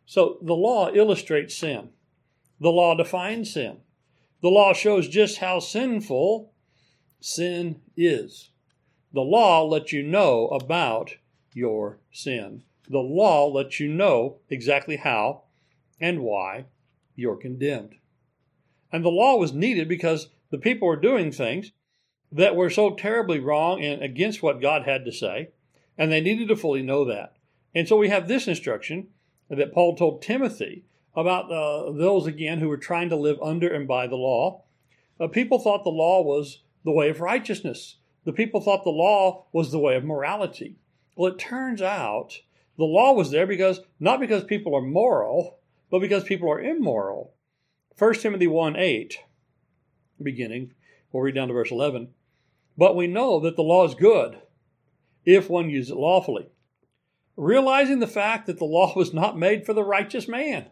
So 0.06 0.38
the 0.40 0.54
law 0.54 0.90
illustrates 0.92 1.56
sin. 1.56 1.90
The 2.60 2.70
law 2.70 2.94
defines 2.94 3.52
sin. 3.52 3.78
The 4.40 4.48
law 4.48 4.72
shows 4.72 5.08
just 5.08 5.38
how 5.38 5.58
sinful 5.58 6.52
sin 7.20 7.80
is. 7.96 8.50
The 9.12 9.22
law 9.22 9.64
lets 9.64 9.92
you 9.92 10.02
know 10.02 10.46
about 10.48 11.16
your 11.52 11.98
sin. 12.12 12.62
The 12.88 13.00
law 13.00 13.46
lets 13.48 13.80
you 13.80 13.88
know 13.88 14.38
exactly 14.48 14.96
how 14.96 15.42
and 16.00 16.20
why 16.20 16.66
you're 17.16 17.36
condemned. 17.36 17.96
And 18.92 19.04
the 19.04 19.10
law 19.10 19.36
was 19.36 19.52
needed 19.52 19.88
because 19.88 20.28
the 20.50 20.58
people 20.58 20.86
were 20.86 20.96
doing 20.96 21.32
things 21.32 21.72
that 22.30 22.54
were 22.54 22.70
so 22.70 22.94
terribly 22.94 23.40
wrong 23.40 23.82
and 23.82 24.02
against 24.02 24.42
what 24.42 24.60
God 24.60 24.84
had 24.84 25.04
to 25.04 25.12
say, 25.12 25.50
and 25.98 26.12
they 26.12 26.20
needed 26.20 26.48
to 26.48 26.56
fully 26.56 26.82
know 26.82 27.04
that. 27.06 27.36
And 27.74 27.88
so 27.88 27.96
we 27.96 28.08
have 28.08 28.28
this 28.28 28.46
instruction 28.46 29.08
that 29.48 29.72
Paul 29.72 29.96
told 29.96 30.22
Timothy 30.22 30.84
about 31.14 31.50
uh, 31.50 31.92
those 31.92 32.26
again 32.26 32.58
who 32.58 32.68
were 32.68 32.76
trying 32.76 33.08
to 33.08 33.16
live 33.16 33.38
under 33.42 33.68
and 33.68 33.86
by 33.86 34.06
the 34.06 34.16
law. 34.16 34.64
Uh, 35.18 35.28
people 35.28 35.58
thought 35.58 35.84
the 35.84 35.90
law 35.90 36.22
was 36.22 36.62
the 36.84 36.90
way 36.90 37.08
of 37.08 37.20
righteousness. 37.20 37.96
The 38.24 38.32
people 38.32 38.60
thought 38.60 38.84
the 38.84 38.90
law 38.90 39.46
was 39.52 39.70
the 39.70 39.78
way 39.78 39.96
of 39.96 40.04
morality. 40.04 40.76
Well, 41.16 41.32
it 41.32 41.38
turns 41.38 41.80
out 41.80 42.40
the 42.76 42.84
law 42.84 43.12
was 43.12 43.30
there 43.30 43.46
because 43.46 43.80
not 43.98 44.20
because 44.20 44.44
people 44.44 44.74
are 44.74 44.82
moral, 44.82 45.58
but 45.90 46.00
because 46.00 46.24
people 46.24 46.50
are 46.50 46.60
immoral. 46.60 47.32
1 47.98 48.14
Timothy 48.14 48.46
1 48.46 48.76
8, 48.76 49.18
beginning, 50.22 50.74
we'll 51.10 51.22
read 51.22 51.34
down 51.34 51.48
to 51.48 51.54
verse 51.54 51.70
11. 51.70 52.08
But 52.76 52.96
we 52.96 53.06
know 53.06 53.40
that 53.40 53.56
the 53.56 53.62
law 53.62 53.86
is 53.86 53.94
good 53.94 54.38
if 55.24 55.48
one 55.48 55.70
uses 55.70 55.92
it 55.92 55.96
lawfully 55.96 56.50
realizing 57.36 57.98
the 57.98 58.06
fact 58.06 58.46
that 58.46 58.58
the 58.58 58.64
law 58.64 58.94
was 58.96 59.12
not 59.12 59.38
made 59.38 59.66
for 59.66 59.72
the 59.72 59.84
righteous 59.84 60.26
man. 60.26 60.66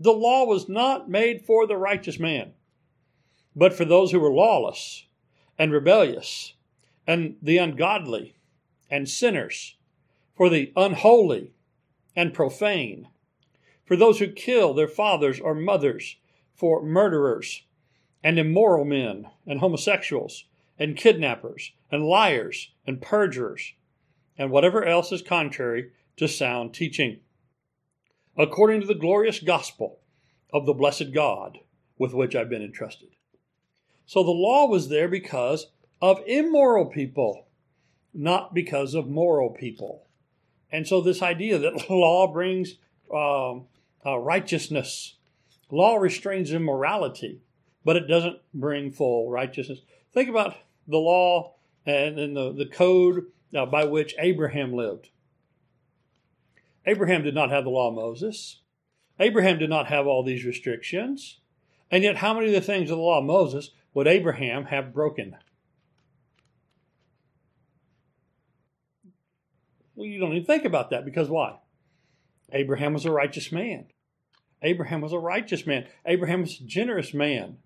The 0.00 0.12
law 0.12 0.44
was 0.44 0.68
not 0.68 1.08
made 1.08 1.44
for 1.44 1.66
the 1.66 1.76
righteous 1.76 2.18
man, 2.18 2.52
but 3.54 3.74
for 3.74 3.84
those 3.84 4.10
who 4.10 4.20
were 4.20 4.32
lawless 4.32 5.06
and 5.58 5.72
rebellious 5.72 6.54
and 7.06 7.36
the 7.42 7.58
ungodly 7.58 8.34
and 8.90 9.08
sinners, 9.08 9.76
for 10.34 10.48
the 10.48 10.72
unholy 10.76 11.52
and 12.16 12.34
profane, 12.34 13.08
for 13.84 13.96
those 13.96 14.18
who 14.18 14.28
kill 14.28 14.74
their 14.74 14.88
fathers 14.88 15.38
or 15.38 15.54
mothers, 15.54 16.16
for 16.54 16.82
murderers 16.82 17.62
and 18.22 18.38
immoral 18.38 18.84
men 18.84 19.28
and 19.46 19.60
homosexuals 19.60 20.44
and 20.78 20.96
kidnappers 20.96 21.72
and 21.90 22.04
liars 22.04 22.70
and 22.86 23.02
perjurers 23.02 23.74
and 24.38 24.50
whatever 24.50 24.84
else 24.84 25.12
is 25.12 25.22
contrary 25.22 25.90
to 26.16 26.28
sound 26.28 26.74
teaching, 26.74 27.20
according 28.36 28.80
to 28.80 28.86
the 28.86 28.94
glorious 28.94 29.40
gospel 29.40 30.00
of 30.52 30.66
the 30.66 30.74
blessed 30.74 31.12
God 31.12 31.58
with 31.98 32.12
which 32.12 32.34
I've 32.34 32.50
been 32.50 32.62
entrusted. 32.62 33.10
So 34.06 34.22
the 34.22 34.30
law 34.30 34.66
was 34.66 34.88
there 34.88 35.08
because 35.08 35.68
of 36.00 36.20
immoral 36.26 36.86
people, 36.86 37.46
not 38.12 38.54
because 38.54 38.94
of 38.94 39.08
moral 39.08 39.50
people. 39.50 40.06
And 40.70 40.86
so, 40.86 41.00
this 41.00 41.22
idea 41.22 41.58
that 41.58 41.88
law 41.90 42.26
brings 42.32 42.74
um, 43.12 43.66
uh, 44.04 44.18
righteousness, 44.18 45.16
law 45.70 45.96
restrains 45.96 46.52
immorality, 46.52 47.40
but 47.84 47.96
it 47.96 48.08
doesn't 48.08 48.38
bring 48.52 48.90
full 48.90 49.30
righteousness. 49.30 49.80
Think 50.12 50.28
about 50.28 50.56
the 50.86 50.98
law 50.98 51.54
and, 51.86 52.18
and 52.18 52.36
the, 52.36 52.52
the 52.52 52.66
code 52.66 53.26
uh, 53.54 53.66
by 53.66 53.84
which 53.84 54.14
Abraham 54.18 54.72
lived. 54.72 55.10
Abraham 56.86 57.22
did 57.22 57.34
not 57.34 57.50
have 57.50 57.64
the 57.64 57.70
law 57.70 57.88
of 57.88 57.94
Moses. 57.94 58.60
Abraham 59.18 59.58
did 59.58 59.70
not 59.70 59.86
have 59.86 60.06
all 60.06 60.22
these 60.22 60.44
restrictions. 60.44 61.38
And 61.90 62.02
yet, 62.02 62.16
how 62.16 62.34
many 62.34 62.48
of 62.48 62.52
the 62.52 62.60
things 62.60 62.90
of 62.90 62.96
the 62.96 63.02
law 63.02 63.18
of 63.18 63.24
Moses 63.24 63.70
would 63.94 64.06
Abraham 64.06 64.66
have 64.66 64.92
broken? 64.92 65.36
Well, 69.94 70.08
you 70.08 70.18
don't 70.18 70.32
even 70.32 70.44
think 70.44 70.64
about 70.64 70.90
that 70.90 71.04
because 71.04 71.28
why? 71.28 71.58
Abraham 72.52 72.92
was 72.94 73.04
a 73.04 73.12
righteous 73.12 73.52
man. 73.52 73.86
Abraham 74.62 75.00
was 75.00 75.12
a 75.12 75.18
righteous 75.18 75.66
man. 75.66 75.86
Abraham 76.06 76.40
was 76.40 76.60
a 76.60 76.64
generous 76.64 77.14
man. 77.14 77.58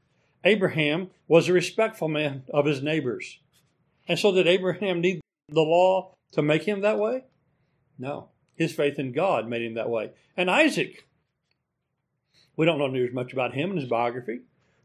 Abraham 0.45 1.11
was 1.27 1.49
a 1.49 1.53
respectful 1.53 2.09
man 2.09 2.45
of 2.53 2.67
his 2.67 2.83
neighbors. 2.83 3.39
And 4.07 4.19
so, 4.19 4.33
did 4.33 4.47
Abraham 4.47 5.01
need 5.01 5.21
the 5.49 5.61
law 5.63 6.15
to 6.33 6.43
make 6.43 6.65
him 6.65 6.81
that 6.83 6.99
way? 6.99 7.25
No. 7.99 8.29
His 8.55 8.73
faith 8.73 8.99
in 8.99 9.13
God 9.13 9.49
made 9.49 9.63
him 9.63 9.75
that 9.75 9.91
way. 9.91 10.11
And 10.37 10.51
Isaac, 10.51 11.09
we 12.57 12.67
don't 12.67 12.79
know 12.79 12.89
nearly 12.89 13.09
as 13.09 13.15
much 13.15 13.33
about 13.33 13.55
him 13.55 13.71
in 13.71 13.77
his 13.77 13.89
biography, 13.89 14.41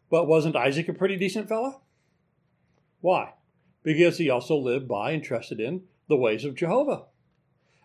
but 0.10 0.28
wasn't 0.28 0.56
Isaac 0.56 0.88
a 0.88 0.94
pretty 0.94 1.18
decent 1.18 1.50
fellow? 1.50 1.82
Why? 3.02 3.34
Because 3.84 4.18
he 4.18 4.30
also 4.30 4.56
lived 4.56 4.88
by 4.88 5.12
and 5.12 5.24
trusted 5.24 5.60
in 5.60 5.84
the 6.08 6.16
ways 6.16 6.46
of 6.46 6.56
Jehovah. 6.56 7.06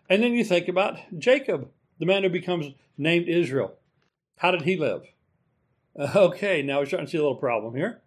And 0.09 0.23
then 0.23 0.33
you 0.33 0.43
think 0.43 0.67
about 0.67 0.97
Jacob, 1.17 1.69
the 1.99 2.05
man 2.05 2.23
who 2.23 2.29
becomes 2.29 2.73
named 2.97 3.27
Israel. 3.27 3.75
How 4.37 4.51
did 4.51 4.63
he 4.63 4.77
live? 4.77 5.03
Okay, 6.15 6.61
now 6.61 6.79
we're 6.79 6.85
starting 6.85 7.07
to 7.07 7.11
see 7.11 7.17
a 7.17 7.21
little 7.21 7.35
problem 7.35 7.75
here. 7.75 8.01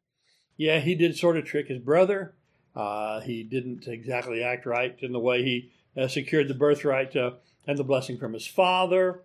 Yeah, 0.57 0.79
he 0.79 0.95
did 0.95 1.15
sort 1.15 1.37
of 1.37 1.45
trick 1.45 1.69
his 1.69 1.79
brother. 1.79 2.35
Uh, 2.75 3.21
he 3.21 3.43
didn't 3.43 3.87
exactly 3.87 4.43
act 4.43 4.65
right 4.67 4.97
in 5.01 5.13
the 5.13 5.19
way 5.19 5.43
he 5.43 5.71
uh, 5.97 6.09
secured 6.09 6.49
the 6.49 6.55
birthright 6.55 7.15
uh, 7.17 7.33
and 7.67 7.79
the 7.79 7.85
blessing 7.85 8.19
from 8.19 8.33
his 8.33 8.47
father. 8.47 9.23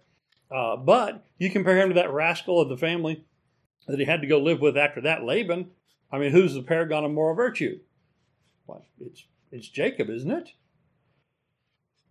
Uh, 0.51 0.75
but 0.75 1.25
you 1.37 1.49
compare 1.49 1.77
him 1.77 1.89
to 1.89 1.95
that 1.95 2.11
rascal 2.11 2.59
of 2.59 2.69
the 2.69 2.77
family 2.77 3.23
that 3.87 3.99
he 3.99 4.05
had 4.05 4.21
to 4.21 4.27
go 4.27 4.37
live 4.37 4.59
with 4.59 4.77
after 4.77 5.01
that, 5.01 5.23
Laban. 5.23 5.71
I 6.11 6.19
mean, 6.19 6.31
who's 6.31 6.53
the 6.53 6.61
paragon 6.61 7.05
of 7.05 7.11
moral 7.11 7.35
virtue? 7.35 7.79
Well, 8.65 8.85
it's, 8.99 9.25
it's 9.51 9.69
Jacob, 9.69 10.09
isn't 10.09 10.31
it? 10.31 10.51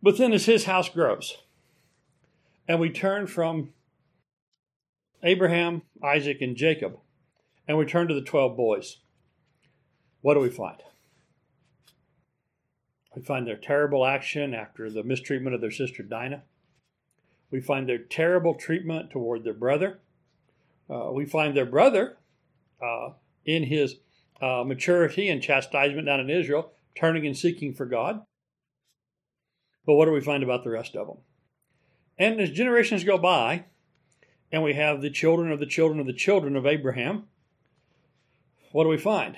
But 0.03 0.19
then 0.19 0.33
as 0.33 0.47
his 0.47 0.65
house 0.65 0.89
grows, 0.89 1.39
and 2.69 2.81
we 2.81 2.91
turn 2.91 3.27
from 3.27 3.73
Abraham, 5.23 5.83
Isaac, 6.03 6.41
and 6.41 6.57
Jacob, 6.57 6.99
and 7.67 7.79
we 7.79 7.85
turn 7.85 8.09
to 8.09 8.15
the 8.15 8.23
12 8.23 8.57
boys, 8.57 8.99
what 10.21 10.35
do 10.35 10.41
we 10.41 10.51
find? 10.51 10.83
We 13.17 13.23
find 13.23 13.47
their 13.47 13.57
terrible 13.57 14.05
action 14.05 14.53
after 14.53 14.91
the 14.91 15.03
mistreatment 15.03 15.55
of 15.55 15.63
their 15.63 15.71
sister 15.71 16.03
Dinah. 16.03 16.43
We 17.51 17.63
find 17.63 17.89
their 17.89 17.99
terrible 17.99 18.55
treatment 18.55 19.11
toward 19.11 19.43
their 19.43 19.55
brother. 19.55 20.01
Uh, 20.91 21.11
we 21.13 21.25
find 21.25 21.57
their 21.57 21.65
brother 21.65 22.19
uh, 22.83 23.13
in 23.47 23.65
his 23.65 23.97
uh, 24.43 24.65
maturity 24.67 25.31
and 25.31 25.43
chastisement 25.43 26.07
down 26.07 26.21
in 26.21 26.29
Israel, 26.29 26.73
turning 26.95 27.27
and 27.27 27.37
seeking 27.37 27.73
for 27.73 27.87
God. 27.87 28.21
But 29.87 29.95
what 29.95 30.05
do 30.05 30.13
we 30.13 30.21
find 30.21 30.43
about 30.43 30.63
the 30.63 30.71
rest 30.71 30.95
of 30.95 31.07
them? 31.07 31.19
And 32.19 32.39
as 32.39 32.51
generations 32.51 33.03
go 33.03 33.17
by, 33.17 33.65
and 34.53 34.63
we 34.63 34.75
have 34.75 35.01
the 35.01 35.11
children 35.11 35.51
of 35.51 35.59
the 35.59 35.67
children 35.67 36.01
of 36.01 36.07
the 36.07 36.13
children 36.13 36.55
of 36.55 36.67
Abraham, 36.67 37.25
what 38.73 38.85
do 38.85 38.91
we 38.91 38.99
find? 38.99 39.37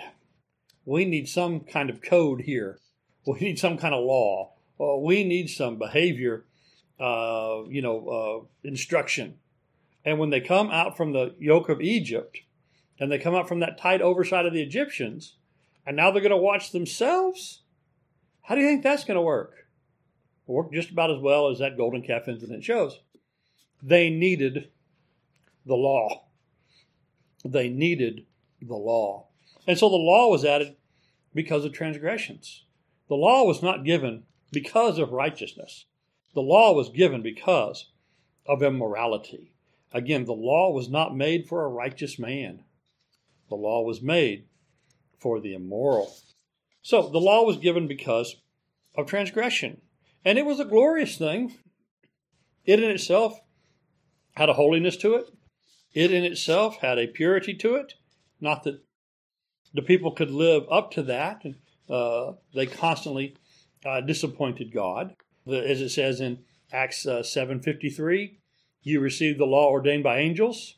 We 0.84 1.04
need 1.04 1.28
some 1.28 1.60
kind 1.60 1.90
of 1.90 2.02
code 2.02 2.40
here 2.40 2.80
we 3.40 3.40
need 3.40 3.58
some 3.58 3.76
kind 3.76 3.94
of 3.94 4.04
law. 4.04 4.52
Uh, 4.80 4.96
we 4.96 5.24
need 5.24 5.50
some 5.50 5.76
behavior, 5.76 6.44
uh, 6.98 7.62
you 7.68 7.82
know, 7.82 8.08
uh, 8.08 8.68
instruction. 8.68 9.36
And 10.04 10.18
when 10.18 10.30
they 10.30 10.40
come 10.40 10.70
out 10.70 10.96
from 10.96 11.12
the 11.12 11.34
yoke 11.38 11.68
of 11.68 11.80
Egypt, 11.80 12.38
and 12.98 13.12
they 13.12 13.18
come 13.18 13.34
out 13.34 13.48
from 13.48 13.60
that 13.60 13.78
tight 13.78 14.00
oversight 14.00 14.46
of 14.46 14.52
the 14.52 14.62
Egyptians, 14.62 15.34
and 15.86 15.96
now 15.96 16.10
they're 16.10 16.22
going 16.22 16.30
to 16.30 16.36
watch 16.36 16.72
themselves, 16.72 17.62
how 18.42 18.54
do 18.54 18.60
you 18.60 18.66
think 18.66 18.82
that's 18.82 19.04
going 19.04 19.16
to 19.16 19.22
work? 19.22 19.54
work 20.46 20.72
just 20.72 20.90
about 20.90 21.10
as 21.10 21.20
well 21.20 21.48
as 21.48 21.58
that 21.58 21.76
golden 21.76 22.02
calf 22.02 22.26
incident 22.26 22.64
shows. 22.64 23.00
They 23.82 24.08
needed 24.08 24.70
the 25.66 25.74
law. 25.74 26.24
They 27.44 27.68
needed 27.68 28.24
the 28.62 28.74
law. 28.74 29.26
And 29.66 29.76
so 29.76 29.90
the 29.90 29.96
law 29.96 30.30
was 30.30 30.46
added 30.46 30.76
because 31.34 31.66
of 31.66 31.72
transgressions. 31.72 32.64
The 33.08 33.14
law 33.14 33.44
was 33.44 33.62
not 33.62 33.84
given 33.84 34.24
because 34.52 34.98
of 34.98 35.12
righteousness. 35.12 35.86
The 36.34 36.40
law 36.40 36.72
was 36.72 36.90
given 36.90 37.22
because 37.22 37.90
of 38.46 38.62
immorality. 38.62 39.52
Again, 39.92 40.24
the 40.24 40.34
law 40.34 40.70
was 40.70 40.88
not 40.88 41.16
made 41.16 41.48
for 41.48 41.64
a 41.64 41.68
righteous 41.68 42.18
man. 42.18 42.64
The 43.48 43.56
law 43.56 43.82
was 43.82 44.02
made 44.02 44.44
for 45.18 45.40
the 45.40 45.54
immoral. 45.54 46.14
So 46.82 47.08
the 47.08 47.18
law 47.18 47.44
was 47.44 47.56
given 47.56 47.86
because 47.86 48.36
of 48.94 49.06
transgression. 49.06 49.80
And 50.24 50.38
it 50.38 50.44
was 50.44 50.60
a 50.60 50.64
glorious 50.64 51.16
thing. 51.16 51.56
It 52.64 52.82
in 52.82 52.90
itself 52.90 53.40
had 54.36 54.48
a 54.48 54.54
holiness 54.54 54.96
to 54.98 55.14
it. 55.14 55.30
It 55.94 56.12
in 56.12 56.24
itself 56.24 56.76
had 56.76 56.98
a 56.98 57.06
purity 57.06 57.54
to 57.54 57.76
it. 57.76 57.94
Not 58.40 58.64
that 58.64 58.82
the 59.72 59.82
people 59.82 60.12
could 60.12 60.30
live 60.30 60.64
up 60.70 60.90
to 60.92 61.02
that. 61.04 61.44
And 61.44 61.56
uh, 61.88 62.32
they 62.54 62.66
constantly 62.66 63.36
uh, 63.84 64.00
disappointed 64.00 64.72
God. 64.72 65.14
As 65.46 65.80
it 65.80 65.90
says 65.90 66.20
in 66.20 66.40
Acts 66.72 67.06
uh, 67.06 67.20
7.53, 67.20 68.36
you 68.82 69.00
received 69.00 69.38
the 69.38 69.46
law 69.46 69.70
ordained 69.70 70.02
by 70.02 70.18
angels, 70.18 70.76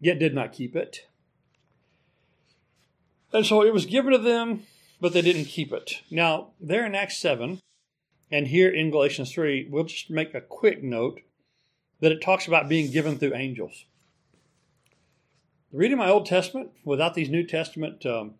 yet 0.00 0.18
did 0.18 0.34
not 0.34 0.52
keep 0.52 0.74
it. 0.74 1.06
And 3.32 3.44
so 3.44 3.62
it 3.62 3.74
was 3.74 3.86
given 3.86 4.12
to 4.12 4.18
them, 4.18 4.62
but 5.00 5.12
they 5.12 5.22
didn't 5.22 5.44
keep 5.46 5.72
it. 5.72 6.02
Now, 6.10 6.52
there 6.60 6.86
in 6.86 6.94
Acts 6.94 7.18
7, 7.18 7.60
and 8.30 8.48
here 8.48 8.70
in 8.70 8.90
Galatians 8.90 9.32
3, 9.32 9.68
we'll 9.70 9.84
just 9.84 10.10
make 10.10 10.34
a 10.34 10.40
quick 10.40 10.82
note 10.82 11.20
that 12.00 12.12
it 12.12 12.22
talks 12.22 12.46
about 12.46 12.68
being 12.68 12.90
given 12.90 13.18
through 13.18 13.34
angels. 13.34 13.84
Reading 15.72 15.98
my 15.98 16.08
Old 16.08 16.26
Testament 16.26 16.70
without 16.84 17.14
these 17.14 17.28
New 17.28 17.44
Testament 17.46 18.06
um, 18.06 18.34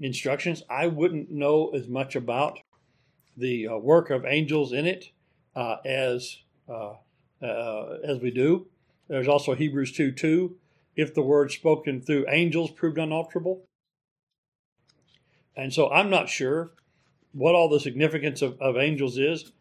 instructions. 0.00 0.62
I 0.68 0.86
wouldn't 0.86 1.30
know 1.30 1.70
as 1.70 1.88
much 1.88 2.16
about 2.16 2.58
the 3.36 3.68
uh, 3.68 3.76
work 3.76 4.10
of 4.10 4.24
angels 4.24 4.72
in 4.72 4.86
it 4.86 5.10
uh, 5.56 5.76
as 5.84 6.38
uh, 6.68 6.94
uh 7.42 7.98
as 8.04 8.20
we 8.20 8.30
do. 8.30 8.66
There's 9.08 9.28
also 9.28 9.54
Hebrews 9.54 9.92
2 9.92 10.12
2. 10.12 10.56
If 10.96 11.14
the 11.14 11.22
word 11.22 11.50
spoken 11.50 12.00
through 12.00 12.26
angels 12.28 12.70
proved 12.70 12.98
unalterable. 12.98 13.64
And 15.56 15.72
so 15.72 15.90
I'm 15.90 16.10
not 16.10 16.28
sure 16.28 16.72
what 17.32 17.54
all 17.54 17.68
the 17.68 17.80
significance 17.80 18.42
of, 18.42 18.60
of 18.60 18.76
angels 18.76 19.18
is, 19.18 19.52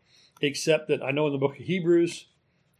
except 0.41 0.87
that 0.87 1.03
I 1.03 1.11
know 1.11 1.27
in 1.27 1.33
the 1.33 1.39
book 1.39 1.59
of 1.59 1.65
Hebrews 1.65 2.27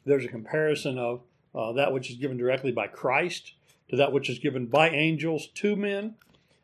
there's 0.05 0.25
a 0.25 0.29
comparison 0.29 0.97
of 0.97 1.21
uh, 1.55 1.73
that 1.73 1.93
which 1.93 2.09
is 2.09 2.17
given 2.17 2.37
directly 2.37 2.71
by 2.71 2.87
Christ 2.87 3.53
to 3.89 3.95
that 3.95 4.11
which 4.11 4.29
is 4.29 4.39
given 4.39 4.65
by 4.67 4.89
angels 4.89 5.47
to 5.55 5.75
men. 5.75 6.15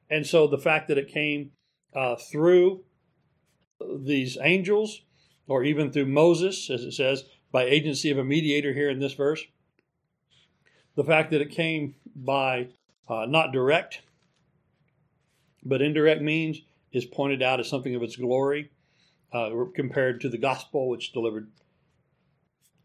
And 0.09 0.25
so 0.25 0.47
the 0.47 0.57
fact 0.57 0.87
that 0.87 0.97
it 0.97 1.07
came 1.07 1.51
uh, 1.95 2.15
through 2.15 2.83
these 3.79 4.37
angels, 4.41 5.01
or 5.47 5.63
even 5.63 5.91
through 5.91 6.05
Moses, 6.07 6.69
as 6.69 6.83
it 6.83 6.93
says, 6.93 7.23
by 7.51 7.63
agency 7.63 8.11
of 8.11 8.17
a 8.17 8.23
mediator 8.23 8.73
here 8.73 8.89
in 8.89 8.99
this 8.99 9.13
verse, 9.13 9.43
the 10.95 11.03
fact 11.03 11.31
that 11.31 11.41
it 11.41 11.51
came 11.51 11.95
by 12.15 12.67
uh, 13.07 13.25
not 13.27 13.51
direct, 13.51 14.01
but 15.63 15.81
indirect 15.81 16.21
means 16.21 16.61
is 16.91 17.05
pointed 17.05 17.41
out 17.41 17.59
as 17.59 17.69
something 17.69 17.95
of 17.95 18.03
its 18.03 18.15
glory 18.15 18.71
uh, 19.31 19.49
compared 19.75 20.21
to 20.21 20.29
the 20.29 20.37
gospel, 20.37 20.89
which 20.89 21.13
delivered 21.13 21.49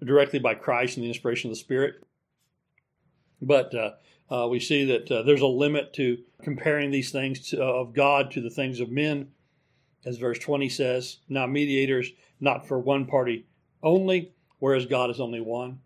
directly 0.04 0.38
by 0.38 0.54
Christ 0.54 0.97
and 0.97 1.04
the 1.04 1.09
inspiration 1.09 1.50
of 1.50 1.57
the 1.57 1.61
Spirit. 1.61 1.95
But 3.40 3.75
uh, 4.31 4.49
we 4.50 4.61
see 4.61 4.85
that 4.85 5.11
uh, 5.11 5.23
there's 5.23 5.40
a 5.40 5.47
limit 5.47 5.93
to 5.95 6.19
comparing 6.43 6.90
these 6.90 7.11
things 7.11 7.50
to, 7.50 7.62
uh, 7.62 7.66
of 7.66 7.95
God 7.95 8.31
to 8.33 8.40
the 8.40 8.50
things 8.50 8.81
of 8.81 8.90
men, 8.90 9.28
as 10.04 10.19
verse 10.19 10.38
20 10.38 10.69
says. 10.69 11.19
Now, 11.28 11.47
mediators 11.47 12.11
not 12.40 12.66
for 12.66 12.78
one 12.78 13.07
party 13.07 13.47
only, 13.83 14.33
whereas 14.59 14.87
God 14.87 15.11
is 15.11 15.21
only 15.21 15.40
one. 15.40 15.81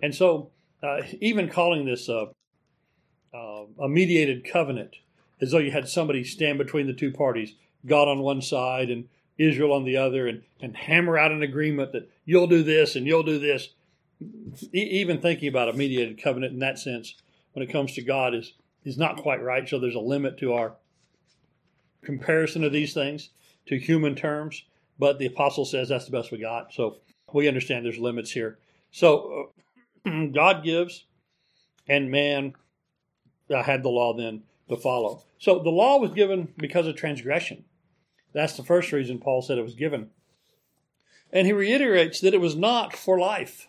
And 0.00 0.14
so, 0.14 0.50
uh, 0.82 1.02
even 1.20 1.48
calling 1.48 1.84
this 1.84 2.08
a, 2.08 2.28
uh, 3.34 3.64
a 3.80 3.88
mediated 3.88 4.44
covenant 4.44 4.96
as 5.40 5.50
though 5.50 5.58
you 5.58 5.70
had 5.70 5.88
somebody 5.88 6.24
stand 6.24 6.58
between 6.58 6.86
the 6.86 6.92
two 6.92 7.12
parties, 7.12 7.54
God 7.86 8.08
on 8.08 8.20
one 8.20 8.40
side 8.42 8.90
and 8.90 9.08
Israel 9.38 9.72
on 9.72 9.84
the 9.84 9.96
other, 9.96 10.26
and, 10.26 10.42
and 10.60 10.76
hammer 10.76 11.18
out 11.18 11.32
an 11.32 11.42
agreement 11.42 11.92
that 11.92 12.08
you'll 12.24 12.46
do 12.46 12.62
this 12.62 12.96
and 12.96 13.06
you'll 13.06 13.22
do 13.22 13.38
this. 13.38 13.70
E- 14.72 14.78
even 15.00 15.20
thinking 15.20 15.48
about 15.48 15.68
a 15.68 15.72
mediated 15.72 16.22
covenant 16.22 16.52
in 16.52 16.60
that 16.60 16.78
sense, 16.78 17.16
when 17.52 17.62
it 17.62 17.72
comes 17.72 17.94
to 17.94 18.02
God, 18.02 18.34
is 18.34 18.54
is 18.84 18.98
not 18.98 19.18
quite 19.18 19.42
right. 19.42 19.68
So 19.68 19.78
there's 19.78 19.94
a 19.94 20.00
limit 20.00 20.38
to 20.38 20.54
our 20.54 20.74
comparison 22.02 22.64
of 22.64 22.72
these 22.72 22.94
things 22.94 23.30
to 23.66 23.78
human 23.78 24.14
terms. 24.14 24.64
But 24.98 25.18
the 25.18 25.26
apostle 25.26 25.64
says 25.64 25.88
that's 25.88 26.04
the 26.04 26.10
best 26.12 26.32
we 26.32 26.38
got. 26.38 26.72
So 26.72 26.98
we 27.32 27.48
understand 27.48 27.84
there's 27.84 27.98
limits 27.98 28.30
here. 28.30 28.58
So 28.90 29.50
uh, 30.06 30.26
God 30.34 30.64
gives, 30.64 31.04
and 31.88 32.10
man 32.10 32.54
uh, 33.50 33.62
had 33.62 33.82
the 33.82 33.88
law 33.88 34.14
then 34.14 34.42
to 34.68 34.76
follow. 34.76 35.22
So 35.38 35.58
the 35.58 35.70
law 35.70 35.98
was 35.98 36.12
given 36.12 36.52
because 36.56 36.86
of 36.86 36.96
transgression. 36.96 37.64
That's 38.32 38.56
the 38.56 38.64
first 38.64 38.92
reason 38.92 39.18
Paul 39.18 39.42
said 39.42 39.58
it 39.58 39.64
was 39.64 39.74
given. 39.74 40.10
And 41.32 41.46
he 41.46 41.52
reiterates 41.52 42.20
that 42.20 42.34
it 42.34 42.40
was 42.40 42.56
not 42.56 42.94
for 42.94 43.18
life. 43.18 43.68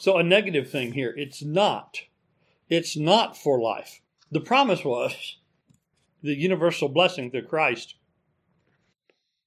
So 0.00 0.16
a 0.16 0.22
negative 0.22 0.70
thing 0.70 0.92
here. 0.92 1.14
It's 1.16 1.42
not. 1.42 2.00
It's 2.68 2.96
not 2.96 3.36
for 3.36 3.60
life. 3.60 4.00
The 4.30 4.40
promise 4.40 4.84
was 4.84 5.36
the 6.22 6.34
universal 6.34 6.88
blessing 6.88 7.30
through 7.30 7.46
Christ. 7.46 7.94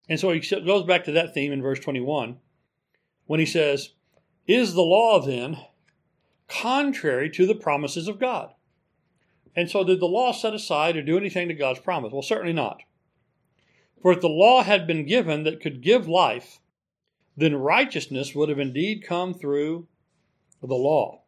And 0.08 0.20
so 0.20 0.32
he 0.32 0.40
goes 0.40 0.86
back 0.86 1.04
to 1.04 1.12
that 1.12 1.34
theme 1.34 1.52
in 1.52 1.62
verse 1.62 1.80
21 1.80 2.38
when 3.26 3.40
he 3.40 3.46
says, 3.46 3.92
Is 4.48 4.74
the 4.74 4.82
law 4.82 5.20
then 5.20 5.58
contrary 6.48 7.30
to 7.32 7.46
the 7.46 7.56
promises 7.56 8.08
of 8.08 8.20
God? 8.20 8.54
And 9.56 9.70
so 9.70 9.84
did 9.84 10.00
the 10.00 10.06
law 10.06 10.32
set 10.32 10.54
aside 10.54 10.96
or 10.96 11.02
do 11.02 11.18
anything 11.18 11.48
to 11.50 11.54
God's 11.54 11.80
promise? 11.80 12.14
Well, 12.14 12.22
certainly 12.22 12.54
not. 12.54 12.82
For 14.02 14.14
if 14.14 14.22
the 14.22 14.30
law 14.30 14.64
had 14.64 14.88
been 14.88 15.06
given 15.06 15.44
that 15.44 15.60
could 15.60 15.82
give 15.82 16.08
life, 16.08 16.60
then 17.36 17.56
righteousness 17.56 18.34
would 18.34 18.50
have 18.50 18.60
indeed 18.60 19.04
come 19.06 19.34
through 19.34 19.88
the 20.62 20.76
law. 20.76 21.19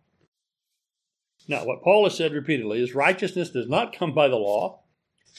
Now, 1.47 1.65
what 1.65 1.81
Paul 1.81 2.05
has 2.05 2.15
said 2.15 2.33
repeatedly 2.33 2.81
is 2.81 2.95
righteousness 2.95 3.49
does 3.49 3.67
not 3.67 3.97
come 3.97 4.13
by 4.13 4.27
the 4.27 4.35
law, 4.35 4.81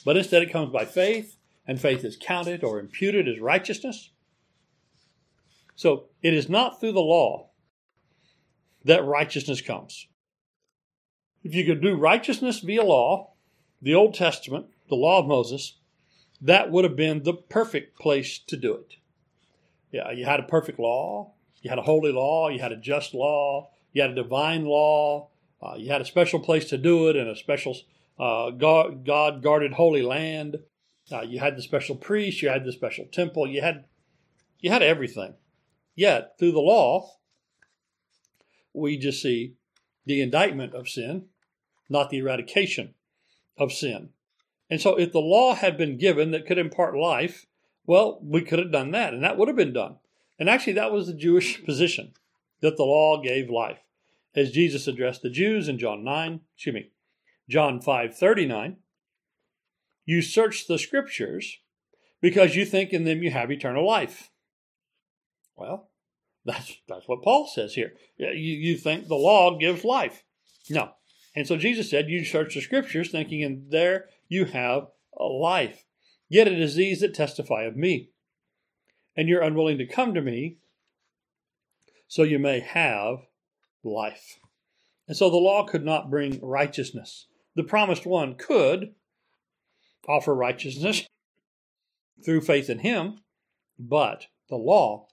but 0.04 0.16
instead 0.16 0.42
it 0.42 0.52
comes 0.52 0.70
by 0.70 0.84
faith, 0.84 1.36
and 1.66 1.80
faith 1.80 2.04
is 2.04 2.16
counted 2.20 2.64
or 2.64 2.80
imputed 2.80 3.28
as 3.28 3.40
righteousness. 3.40 4.10
So 5.76 6.06
it 6.22 6.34
is 6.34 6.48
not 6.48 6.80
through 6.80 6.92
the 6.92 7.00
law 7.00 7.50
that 8.84 9.04
righteousness 9.04 9.60
comes. 9.60 10.08
If 11.44 11.54
you 11.54 11.64
could 11.64 11.80
do 11.80 11.94
righteousness 11.94 12.60
via 12.60 12.82
law, 12.82 13.32
the 13.80 13.94
Old 13.94 14.14
Testament, 14.14 14.66
the 14.88 14.96
law 14.96 15.20
of 15.20 15.26
Moses, 15.26 15.78
that 16.40 16.70
would 16.70 16.84
have 16.84 16.96
been 16.96 17.22
the 17.22 17.34
perfect 17.34 17.98
place 17.98 18.38
to 18.38 18.56
do 18.56 18.74
it. 18.74 18.96
Yeah, 19.92 20.10
you 20.10 20.24
had 20.24 20.40
a 20.40 20.44
perfect 20.44 20.78
law, 20.78 21.32
you 21.62 21.70
had 21.70 21.78
a 21.78 21.82
holy 21.82 22.12
law, 22.12 22.48
you 22.48 22.60
had 22.60 22.72
a 22.72 22.76
just 22.76 23.14
law, 23.14 23.70
you 23.92 24.02
had 24.02 24.12
a 24.12 24.14
divine 24.14 24.64
law, 24.64 25.28
uh, 25.62 25.74
you 25.76 25.90
had 25.90 26.00
a 26.00 26.06
special 26.06 26.40
place 26.40 26.66
to 26.66 26.78
do 26.78 27.08
it 27.08 27.16
in 27.16 27.28
a 27.28 27.36
special 27.36 27.76
uh, 28.18 28.50
God, 28.50 29.06
God 29.06 29.42
guarded 29.42 29.74
holy 29.74 30.02
land. 30.02 30.56
Uh, 31.10 31.22
you 31.22 31.38
had 31.40 31.56
the 31.56 31.62
special 31.62 31.96
priest, 31.96 32.42
you 32.42 32.48
had 32.48 32.64
the 32.64 32.72
special 32.72 33.06
temple, 33.06 33.46
you 33.46 33.60
had 33.60 33.84
you 34.60 34.70
had 34.70 34.82
everything. 34.82 35.34
Yet 35.94 36.34
through 36.38 36.52
the 36.52 36.60
law, 36.60 37.16
we 38.72 38.96
just 38.96 39.20
see 39.20 39.54
the 40.06 40.20
indictment 40.20 40.74
of 40.74 40.88
sin, 40.88 41.26
not 41.88 42.10
the 42.10 42.18
eradication 42.18 42.94
of 43.58 43.72
sin. 43.72 44.10
And 44.70 44.80
so, 44.80 44.96
if 44.98 45.12
the 45.12 45.20
law 45.20 45.54
had 45.54 45.76
been 45.76 45.98
given 45.98 46.30
that 46.30 46.46
could 46.46 46.58
impart 46.58 46.96
life, 46.96 47.46
well, 47.84 48.20
we 48.22 48.40
could 48.40 48.58
have 48.58 48.72
done 48.72 48.92
that, 48.92 49.12
and 49.12 49.22
that 49.22 49.36
would 49.36 49.48
have 49.48 49.56
been 49.56 49.72
done. 49.72 49.96
And 50.38 50.48
actually, 50.48 50.72
that 50.74 50.92
was 50.92 51.06
the 51.06 51.14
Jewish 51.14 51.62
position 51.64 52.14
that 52.60 52.76
the 52.76 52.84
law 52.84 53.20
gave 53.20 53.50
life, 53.50 53.80
as 54.34 54.50
Jesus 54.50 54.86
addressed 54.86 55.22
the 55.22 55.30
Jews 55.30 55.68
in 55.68 55.78
John 55.78 56.04
9, 56.04 56.40
excuse 56.54 56.74
me, 56.74 56.90
John 57.48 57.80
5 57.80 58.16
39. 58.16 58.76
You 60.04 60.22
search 60.22 60.66
the 60.66 60.78
scriptures 60.78 61.58
because 62.20 62.56
you 62.56 62.64
think 62.64 62.92
in 62.92 63.04
them 63.04 63.22
you 63.22 63.30
have 63.30 63.50
eternal 63.50 63.86
life. 63.86 64.30
Well, 65.56 65.90
that's, 66.44 66.76
that's 66.88 67.06
what 67.06 67.22
Paul 67.22 67.46
says 67.46 67.74
here. 67.74 67.92
You, 68.16 68.28
you 68.30 68.76
think 68.76 69.06
the 69.06 69.14
law 69.14 69.58
gives 69.58 69.84
life. 69.84 70.24
No. 70.68 70.92
And 71.34 71.46
so 71.46 71.56
Jesus 71.56 71.90
said, 71.90 72.08
You 72.08 72.24
search 72.24 72.54
the 72.54 72.60
scriptures 72.60 73.10
thinking 73.10 73.40
in 73.40 73.66
there 73.70 74.06
you 74.28 74.46
have 74.46 74.88
a 75.18 75.24
life. 75.24 75.84
Yet 76.28 76.48
it 76.48 76.58
is 76.58 76.74
these 76.74 77.00
that 77.00 77.14
testify 77.14 77.64
of 77.64 77.76
me. 77.76 78.10
And 79.16 79.28
you're 79.28 79.42
unwilling 79.42 79.78
to 79.78 79.86
come 79.86 80.14
to 80.14 80.22
me 80.22 80.56
so 82.08 82.22
you 82.22 82.38
may 82.38 82.60
have 82.60 83.18
life. 83.84 84.38
And 85.08 85.16
so 85.16 85.30
the 85.30 85.36
law 85.36 85.64
could 85.64 85.84
not 85.84 86.10
bring 86.10 86.40
righteousness. 86.40 87.26
The 87.54 87.64
promised 87.64 88.06
one 88.06 88.34
could 88.34 88.94
offer 90.08 90.34
righteousness 90.34 91.06
through 92.24 92.40
faith 92.42 92.70
in 92.70 92.80
him, 92.80 93.20
but 93.78 94.26
the 94.48 94.56
law 94.56 95.08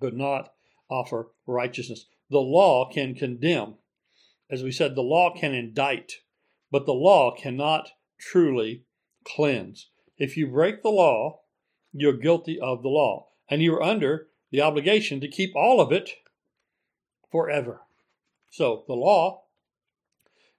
could 0.00 0.14
not 0.14 0.52
offer 0.90 1.30
righteousness. 1.46 2.06
The 2.30 2.38
law 2.38 2.90
can 2.90 3.14
condemn. 3.14 3.74
As 4.50 4.62
we 4.62 4.72
said, 4.72 4.94
the 4.94 5.02
law 5.02 5.34
can 5.34 5.54
indict, 5.54 6.20
but 6.70 6.86
the 6.86 6.92
law 6.92 7.34
cannot 7.34 7.90
truly 8.18 8.84
cleanse. 9.24 9.90
If 10.18 10.36
you 10.36 10.46
break 10.46 10.82
the 10.82 10.90
law, 10.90 11.40
you're 11.92 12.16
guilty 12.16 12.58
of 12.60 12.82
the 12.82 12.88
law, 12.88 13.28
and 13.48 13.62
you're 13.62 13.82
under 13.82 14.28
the 14.50 14.60
obligation 14.60 15.20
to 15.20 15.28
keep 15.28 15.56
all 15.56 15.80
of 15.80 15.92
it 15.92 16.10
forever. 17.30 17.83
So 18.54 18.84
the 18.86 18.94
law, 18.94 19.46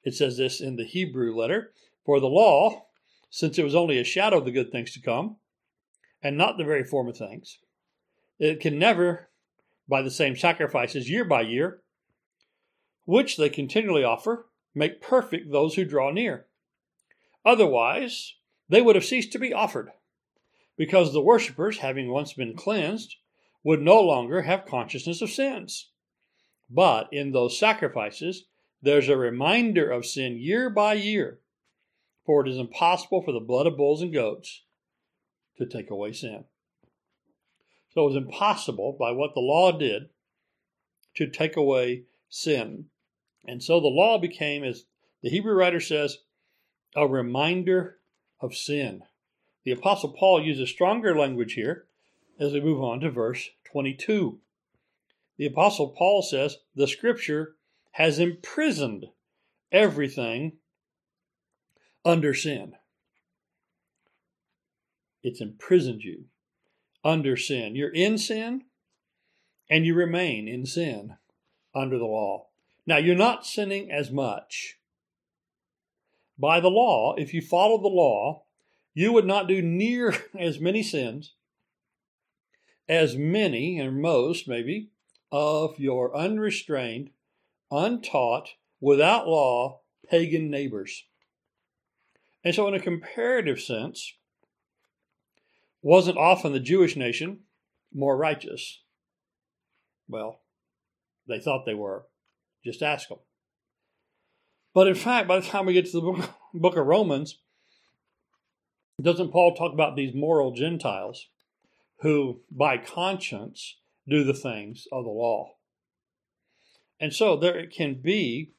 it 0.04 0.16
says 0.16 0.36
this 0.36 0.60
in 0.60 0.76
the 0.76 0.84
Hebrew 0.84 1.34
letter, 1.34 1.72
for 2.04 2.20
the 2.20 2.28
law, 2.28 2.88
since 3.30 3.58
it 3.58 3.64
was 3.64 3.74
only 3.74 3.98
a 3.98 4.04
shadow 4.04 4.40
of 4.40 4.44
the 4.44 4.52
good 4.52 4.70
things 4.70 4.92
to 4.92 5.02
come, 5.02 5.38
and 6.22 6.38
not 6.38 6.58
the 6.58 6.66
very 6.66 6.84
form 6.84 7.08
of 7.08 7.16
things, 7.16 7.60
it 8.38 8.60
can 8.60 8.78
never, 8.78 9.30
by 9.88 10.02
the 10.02 10.12
same 10.12 10.36
sacrifices 10.36 11.10
year 11.10 11.24
by 11.24 11.40
year, 11.40 11.84
which 13.06 13.38
they 13.38 13.48
continually 13.48 14.04
offer, 14.04 14.48
make 14.74 15.02
perfect 15.02 15.50
those 15.50 15.76
who 15.76 15.86
draw 15.86 16.12
near. 16.12 16.48
Otherwise, 17.46 18.34
they 18.68 18.82
would 18.82 18.98
have 18.98 19.06
ceased 19.06 19.32
to 19.32 19.40
be 19.40 19.54
offered, 19.54 19.90
because 20.76 21.14
the 21.14 21.22
worshippers, 21.22 21.78
having 21.78 22.12
once 22.12 22.34
been 22.34 22.58
cleansed, 22.58 23.16
would 23.64 23.82
no 23.82 24.02
longer 24.02 24.42
have 24.42 24.66
consciousness 24.66 25.22
of 25.22 25.30
sins. 25.30 25.92
But 26.70 27.10
in 27.12 27.32
those 27.32 27.60
sacrifices, 27.60 28.46
there's 28.82 29.10
a 29.10 29.18
reminder 29.18 29.90
of 29.90 30.06
sin 30.06 30.38
year 30.38 30.70
by 30.70 30.94
year, 30.94 31.40
for 32.26 32.46
it 32.46 32.50
is 32.50 32.58
impossible 32.58 33.22
for 33.22 33.32
the 33.32 33.40
blood 33.40 33.68
of 33.68 33.78
bulls 33.78 34.02
and 34.02 34.14
goats 34.14 34.64
to 35.58 35.66
take 35.66 35.90
away 35.90 36.12
sin. 36.14 36.46
So 37.94 38.04
it 38.04 38.08
was 38.08 38.16
impossible 38.16 38.96
by 39.00 39.12
what 39.12 39.34
the 39.34 39.40
law 39.40 39.72
did 39.72 40.10
to 41.16 41.28
take 41.28 41.56
away 41.56 42.04
sin. 42.30 42.86
And 43.48 43.64
so 43.64 43.80
the 43.80 43.88
law 43.88 44.18
became, 44.18 44.64
as 44.64 44.86
the 45.22 45.30
Hebrew 45.30 45.54
writer 45.54 45.80
says, 45.80 46.18
a 46.96 47.08
reminder 47.08 48.00
of 48.42 48.56
sin. 48.56 49.04
The 49.64 49.72
Apostle 49.72 50.14
Paul 50.14 50.44
uses 50.44 50.70
stronger 50.70 51.18
language 51.18 51.54
here 51.54 51.86
as 52.40 52.54
we 52.54 52.60
move 52.60 52.84
on 52.84 53.00
to 53.00 53.10
verse 53.10 53.50
22. 53.72 54.40
The 55.38 55.48
Apostle 55.48 55.90
Paul 55.90 56.22
says 56.22 56.58
the 56.76 56.88
Scripture 56.88 57.56
has 57.92 58.20
imprisoned 58.20 59.06
everything 59.72 60.54
under 62.04 62.34
sin. 62.34 62.74
It's 65.24 65.42
imprisoned 65.42 66.04
you 66.04 66.26
under 67.04 67.36
sin. 67.36 67.76
You're 67.76 67.94
in 67.94 68.18
sin 68.18 68.64
and 69.70 69.86
you 69.86 69.96
remain 69.96 70.48
in 70.48 70.66
sin 70.66 71.16
under 71.74 71.98
the 71.98 72.06
law. 72.06 72.48
Now, 72.86 72.98
you're 72.98 73.16
not 73.16 73.46
sinning 73.46 73.92
as 73.92 74.12
much 74.12 74.78
by 76.38 76.60
the 76.60 76.70
law, 76.70 77.16
if 77.18 77.34
you 77.34 77.42
followed 77.42 77.82
the 77.82 77.88
law, 77.88 78.44
you 78.94 79.14
would 79.14 79.26
not 79.26 79.48
do 79.48 79.62
near 79.62 80.14
as 80.40 80.60
many 80.60 80.84
sins 80.84 81.34
as 82.88 83.16
many, 83.16 83.80
or 83.82 83.92
most 83.92 84.48
maybe, 84.48 84.92
of 85.32 85.80
your 85.80 86.16
unrestrained, 86.16 87.10
untaught, 87.72 88.50
without 88.80 89.28
law, 89.28 89.82
pagan 90.10 90.50
neighbors. 90.50 91.06
And 92.44 92.54
so, 92.54 92.68
in 92.68 92.76
a 92.76 92.80
comparative 92.80 93.60
sense, 93.60 94.14
wasn't 95.82 96.18
often 96.18 96.54
the 96.54 96.60
Jewish 96.60 96.96
nation 96.96 97.40
more 97.94 98.18
righteous? 98.18 98.82
Well, 100.08 100.42
they 101.28 101.40
thought 101.40 101.66
they 101.66 101.74
were. 101.74 102.06
Just 102.64 102.84
ask 102.84 103.10
them. 103.10 103.20
But 104.74 104.88
in 104.88 104.96
fact, 104.96 105.28
by 105.28 105.40
the 105.40 105.46
time 105.46 105.66
we 105.66 105.74
get 105.74 105.86
to 105.92 106.02
the 106.02 106.30
book, 106.54 106.76
of 106.76 106.86
Romans, 106.86 107.40
Doesn't 109.02 109.32
Paul 109.32 109.56
talk 109.56 109.74
about 109.74 109.96
these 109.96 110.14
moral 110.14 110.52
Gentiles 110.52 111.28
who, 112.02 112.42
by 112.52 112.78
conscience, 112.78 113.78
do 114.08 114.24
the 114.24 114.34
things 114.34 114.88
of 114.92 115.04
the 115.04 115.10
law? 115.10 115.56
And 117.00 117.14
so 117.14 117.36
there 117.36 117.68
can 117.68 117.96
be 118.02 118.54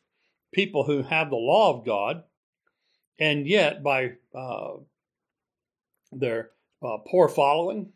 people 0.52 0.84
who 0.84 1.02
have 1.02 1.30
the 1.30 1.36
law 1.36 1.76
of 1.76 1.86
God, 1.86 2.24
and 3.18 3.46
yet 3.46 3.82
by 3.82 4.12
uh, 4.34 4.74
their 6.12 6.50
uh, 6.82 6.98
poor 7.06 7.28
following, 7.28 7.92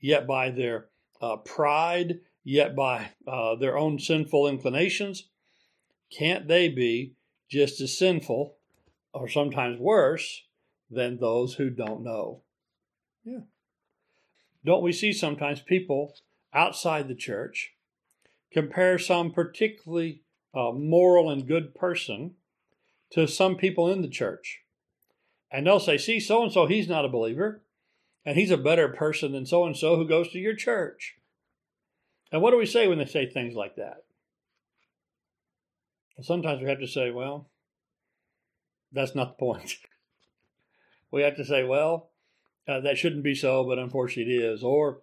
yet 0.00 0.26
by 0.26 0.50
their 0.50 0.86
uh, 1.20 1.36
pride, 1.36 2.20
yet 2.44 2.76
by 2.76 3.10
uh, 3.26 3.56
their 3.56 3.76
own 3.76 3.98
sinful 3.98 4.46
inclinations, 4.46 5.28
can't 6.16 6.46
they 6.46 6.68
be 6.68 7.14
just 7.50 7.80
as 7.80 7.98
sinful, 7.98 8.56
or 9.12 9.28
sometimes 9.28 9.78
worse, 9.78 10.44
than 10.90 11.18
those 11.18 11.54
who 11.54 11.70
don't 11.70 12.04
know? 12.04 12.42
Yeah. 13.24 13.40
Don't 14.64 14.82
we 14.82 14.92
see 14.92 15.12
sometimes 15.12 15.60
people 15.60 16.14
outside 16.56 17.06
the 17.06 17.14
church 17.14 17.74
compare 18.52 18.98
some 18.98 19.30
particularly 19.30 20.22
uh, 20.54 20.72
moral 20.72 21.30
and 21.30 21.46
good 21.46 21.74
person 21.74 22.32
to 23.10 23.28
some 23.28 23.56
people 23.56 23.92
in 23.92 24.02
the 24.02 24.08
church? 24.08 24.62
And 25.50 25.66
they'll 25.66 25.78
say, 25.78 25.98
see, 25.98 26.18
so 26.18 26.42
and 26.42 26.52
so, 26.52 26.66
he's 26.66 26.88
not 26.88 27.04
a 27.04 27.08
believer, 27.08 27.62
and 28.24 28.36
he's 28.36 28.50
a 28.50 28.56
better 28.56 28.88
person 28.88 29.32
than 29.32 29.46
so 29.46 29.64
and 29.64 29.76
so 29.76 29.96
who 29.96 30.08
goes 30.08 30.30
to 30.30 30.38
your 30.38 30.56
church. 30.56 31.16
And 32.32 32.42
what 32.42 32.50
do 32.50 32.58
we 32.58 32.66
say 32.66 32.88
when 32.88 32.98
they 32.98 33.04
say 33.04 33.26
things 33.26 33.54
like 33.54 33.76
that? 33.76 34.04
Sometimes 36.22 36.62
we 36.62 36.68
have 36.68 36.80
to 36.80 36.88
say, 36.88 37.10
well, 37.10 37.48
that's 38.92 39.14
not 39.14 39.36
the 39.36 39.44
point. 39.44 39.76
we 41.10 41.22
have 41.22 41.36
to 41.36 41.44
say, 41.44 41.62
well, 41.62 42.10
uh, 42.66 42.80
that 42.80 42.98
shouldn't 42.98 43.22
be 43.22 43.34
so, 43.34 43.64
but 43.64 43.78
unfortunately 43.78 44.34
it 44.34 44.42
is. 44.42 44.62
Or 44.62 45.02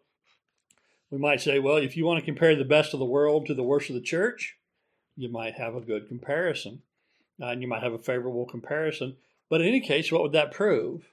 we 1.14 1.20
might 1.20 1.42
say, 1.42 1.60
well, 1.60 1.78
if 1.78 1.96
you 1.96 2.06
want 2.06 2.20
to 2.20 2.26
compare 2.26 2.56
the 2.56 2.66
best 2.66 2.92
of 2.96 3.00
the 3.00 3.06
world 3.06 3.46
to 3.46 3.54
the 3.54 3.62
worst 3.62 3.88
of 3.88 3.94
the 3.94 4.02
church, 4.02 4.58
you 5.16 5.30
might 5.30 5.54
have 5.54 5.76
a 5.76 5.80
good 5.80 6.08
comparison, 6.08 6.82
uh, 7.40 7.50
and 7.50 7.62
you 7.62 7.68
might 7.68 7.84
have 7.84 7.94
a 7.94 8.00
favorable 8.00 8.48
comparison. 8.48 9.16
But 9.48 9.62
in 9.62 9.68
any 9.68 9.80
case, 9.80 10.12
what 10.12 10.24
would 10.24 10.32
that 10.32 10.52
prove? 10.52 11.04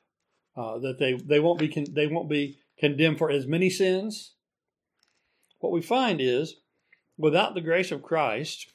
Uh, 0.56 0.78
that 0.78 0.98
they, 0.98 1.12
they 1.12 1.38
won't 1.38 1.58
be 1.58 1.68
con- 1.68 1.92
they 1.92 2.06
won't 2.06 2.30
be 2.30 2.56
condemned 2.78 3.18
for 3.18 3.30
as 3.30 3.46
many 3.46 3.68
sins. 3.68 4.32
What 5.58 5.70
we 5.70 5.82
find 5.82 6.18
is, 6.18 6.56
without 7.18 7.52
the 7.52 7.60
grace 7.60 7.92
of 7.92 8.02
Christ, 8.02 8.72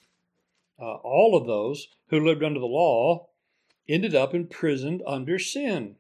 uh, 0.79 0.97
all 0.97 1.35
of 1.35 1.47
those 1.47 1.87
who 2.09 2.23
lived 2.23 2.43
under 2.43 2.59
the 2.59 2.67
law 2.67 3.29
ended 3.89 4.13
up 4.13 4.35
imprisoned 4.35 5.01
under 5.07 5.39
sin. 5.39 5.95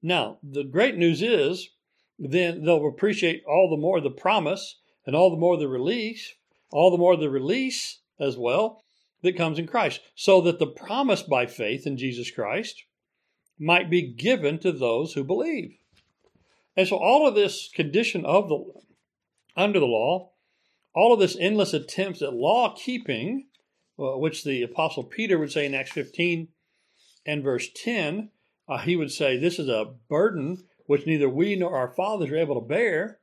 Now, 0.00 0.38
the 0.40 0.62
great 0.62 0.96
news 0.96 1.20
is, 1.20 1.70
then 2.18 2.64
they'll 2.64 2.86
appreciate 2.86 3.44
all 3.46 3.70
the 3.70 3.80
more 3.80 4.00
the 4.00 4.10
promise 4.10 4.80
and 5.06 5.14
all 5.14 5.30
the 5.30 5.36
more 5.36 5.56
the 5.56 5.68
release, 5.68 6.34
all 6.70 6.90
the 6.90 6.98
more 6.98 7.16
the 7.16 7.30
release 7.30 8.00
as 8.18 8.36
well 8.36 8.82
that 9.22 9.36
comes 9.36 9.58
in 9.58 9.66
Christ, 9.66 10.00
so 10.14 10.40
that 10.42 10.58
the 10.58 10.66
promise 10.66 11.22
by 11.22 11.46
faith 11.46 11.86
in 11.86 11.96
Jesus 11.96 12.30
Christ 12.30 12.84
might 13.58 13.90
be 13.90 14.02
given 14.02 14.58
to 14.60 14.72
those 14.72 15.12
who 15.12 15.24
believe. 15.24 15.76
And 16.76 16.86
so 16.86 16.96
all 16.96 17.26
of 17.26 17.34
this 17.34 17.68
condition 17.74 18.24
of 18.24 18.48
the 18.48 18.64
under 19.56 19.80
the 19.80 19.86
law, 19.86 20.30
all 20.94 21.12
of 21.12 21.18
this 21.18 21.36
endless 21.38 21.74
attempts 21.74 22.22
at 22.22 22.34
law 22.34 22.74
keeping, 22.76 23.46
uh, 23.98 24.16
which 24.16 24.44
the 24.44 24.62
apostle 24.62 25.02
Peter 25.02 25.38
would 25.38 25.50
say 25.50 25.66
in 25.66 25.74
Acts 25.74 25.90
15 25.90 26.48
and 27.26 27.42
verse 27.42 27.68
10, 27.74 28.30
uh, 28.68 28.78
he 28.78 28.94
would 28.94 29.10
say, 29.10 29.36
This 29.36 29.58
is 29.58 29.68
a 29.68 29.94
burden 30.08 30.67
which 30.88 31.06
neither 31.06 31.28
we 31.28 31.54
nor 31.54 31.76
our 31.76 31.90
fathers 31.90 32.30
are 32.30 32.38
able 32.38 32.58
to 32.58 32.66
bear. 32.66 33.18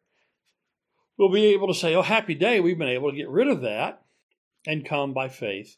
We'll 1.17 1.31
be 1.31 1.47
able 1.47 1.67
to 1.67 1.73
say, 1.73 1.95
Oh, 1.95 2.03
happy 2.03 2.35
day, 2.35 2.59
we've 2.59 2.77
been 2.77 2.87
able 2.87 3.09
to 3.09 3.17
get 3.17 3.27
rid 3.27 3.47
of 3.47 3.61
that 3.61 4.03
and 4.67 4.85
come 4.85 5.13
by 5.13 5.29
faith 5.29 5.75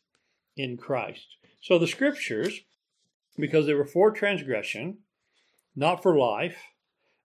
in 0.57 0.75
Christ. 0.75 1.37
So 1.61 1.79
the 1.79 1.87
scriptures, 1.87 2.59
because 3.37 3.67
they 3.67 3.73
were 3.73 3.85
for 3.85 4.11
transgression, 4.11 4.97
not 5.77 6.03
for 6.03 6.17
life, 6.17 6.57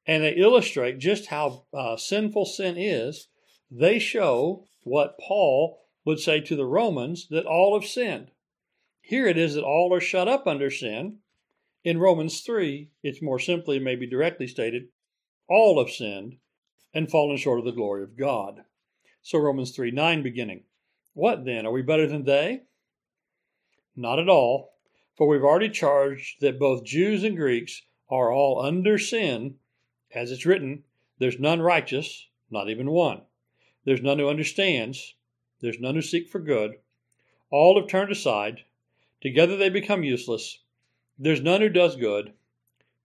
and 0.07 0.23
they 0.23 0.35
illustrate 0.35 1.01
just 1.01 1.27
how 1.27 1.65
uh, 1.75 1.97
sinful 1.97 2.47
sin 2.47 2.77
is, 2.79 3.27
they 3.69 3.99
show 3.99 4.69
what 4.85 5.19
Paul 5.19 5.81
would 6.05 6.21
say 6.21 6.41
to 6.41 6.55
the 6.55 6.67
Romans 6.67 7.27
that 7.31 7.47
all 7.47 7.79
have 7.79 7.89
sinned. 7.89 8.31
Here 9.01 9.27
it 9.27 9.37
is 9.37 9.55
that 9.55 9.65
all 9.65 9.93
are 9.93 10.01
shut 10.01 10.29
up 10.29 10.47
under 10.47 10.71
sin, 10.71 11.19
in 11.85 11.99
Romans 11.99 12.41
3, 12.41 12.91
it's 13.03 13.21
more 13.21 13.39
simply, 13.39 13.79
maybe 13.79 14.07
directly 14.07 14.47
stated, 14.47 14.89
all 15.49 15.79
have 15.79 15.93
sinned 15.93 16.37
and 16.95 17.11
fallen 17.11 17.37
short 17.37 17.59
of 17.59 17.65
the 17.65 17.73
glory 17.73 18.03
of 18.03 18.17
God. 18.17 18.65
So 19.23 19.39
Romans 19.39 19.73
3 19.73 19.91
9 19.91 20.23
beginning. 20.23 20.65
What 21.15 21.45
then? 21.45 21.67
Are 21.67 21.73
we 21.73 21.83
better 21.83 22.07
than 22.07 22.25
they? 22.25 22.63
Not 23.97 24.19
at 24.19 24.29
all, 24.29 24.73
for 25.17 25.27
we've 25.27 25.45
already 25.45 25.69
charged 25.69 26.41
that 26.41 26.59
both 26.59 26.85
Jews 26.85 27.25
and 27.25 27.37
Greeks 27.37 27.83
are 28.09 28.33
all 28.33 28.61
under 28.61 28.99
sin, 28.99 29.57
as 30.15 30.31
it's 30.31 30.47
written, 30.47 30.85
there's 31.19 31.39
none 31.39 31.61
righteous, 31.61 32.29
not 32.51 32.69
even 32.69 32.91
one. 32.91 33.23
There's 33.85 34.03
none 34.03 34.19
who 34.19 34.29
understands, 34.29 35.15
there's 35.61 35.81
none 35.81 35.95
who 35.95 36.03
seek 36.03 36.29
for 36.29 36.39
good. 36.39 36.79
All 37.51 37.79
have 37.79 37.89
turned 37.89 38.11
aside, 38.11 38.65
together 39.21 39.57
they 39.57 39.69
become 39.69 40.05
useless. 40.05 40.61
There's 41.19 41.41
none 41.41 41.61
who 41.61 41.69
does 41.69 41.97
good. 41.97 42.33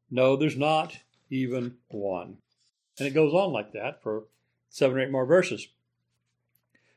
No, 0.09 0.35
there's 0.35 0.57
not 0.57 0.97
even 1.29 1.77
one. 1.89 2.37
And 2.97 3.07
it 3.07 3.13
goes 3.13 3.33
on 3.33 3.51
like 3.51 3.73
that 3.73 4.01
for 4.01 4.25
seven 4.69 4.97
or 4.97 5.01
eight 5.01 5.11
more 5.11 5.25
verses. 5.25 5.67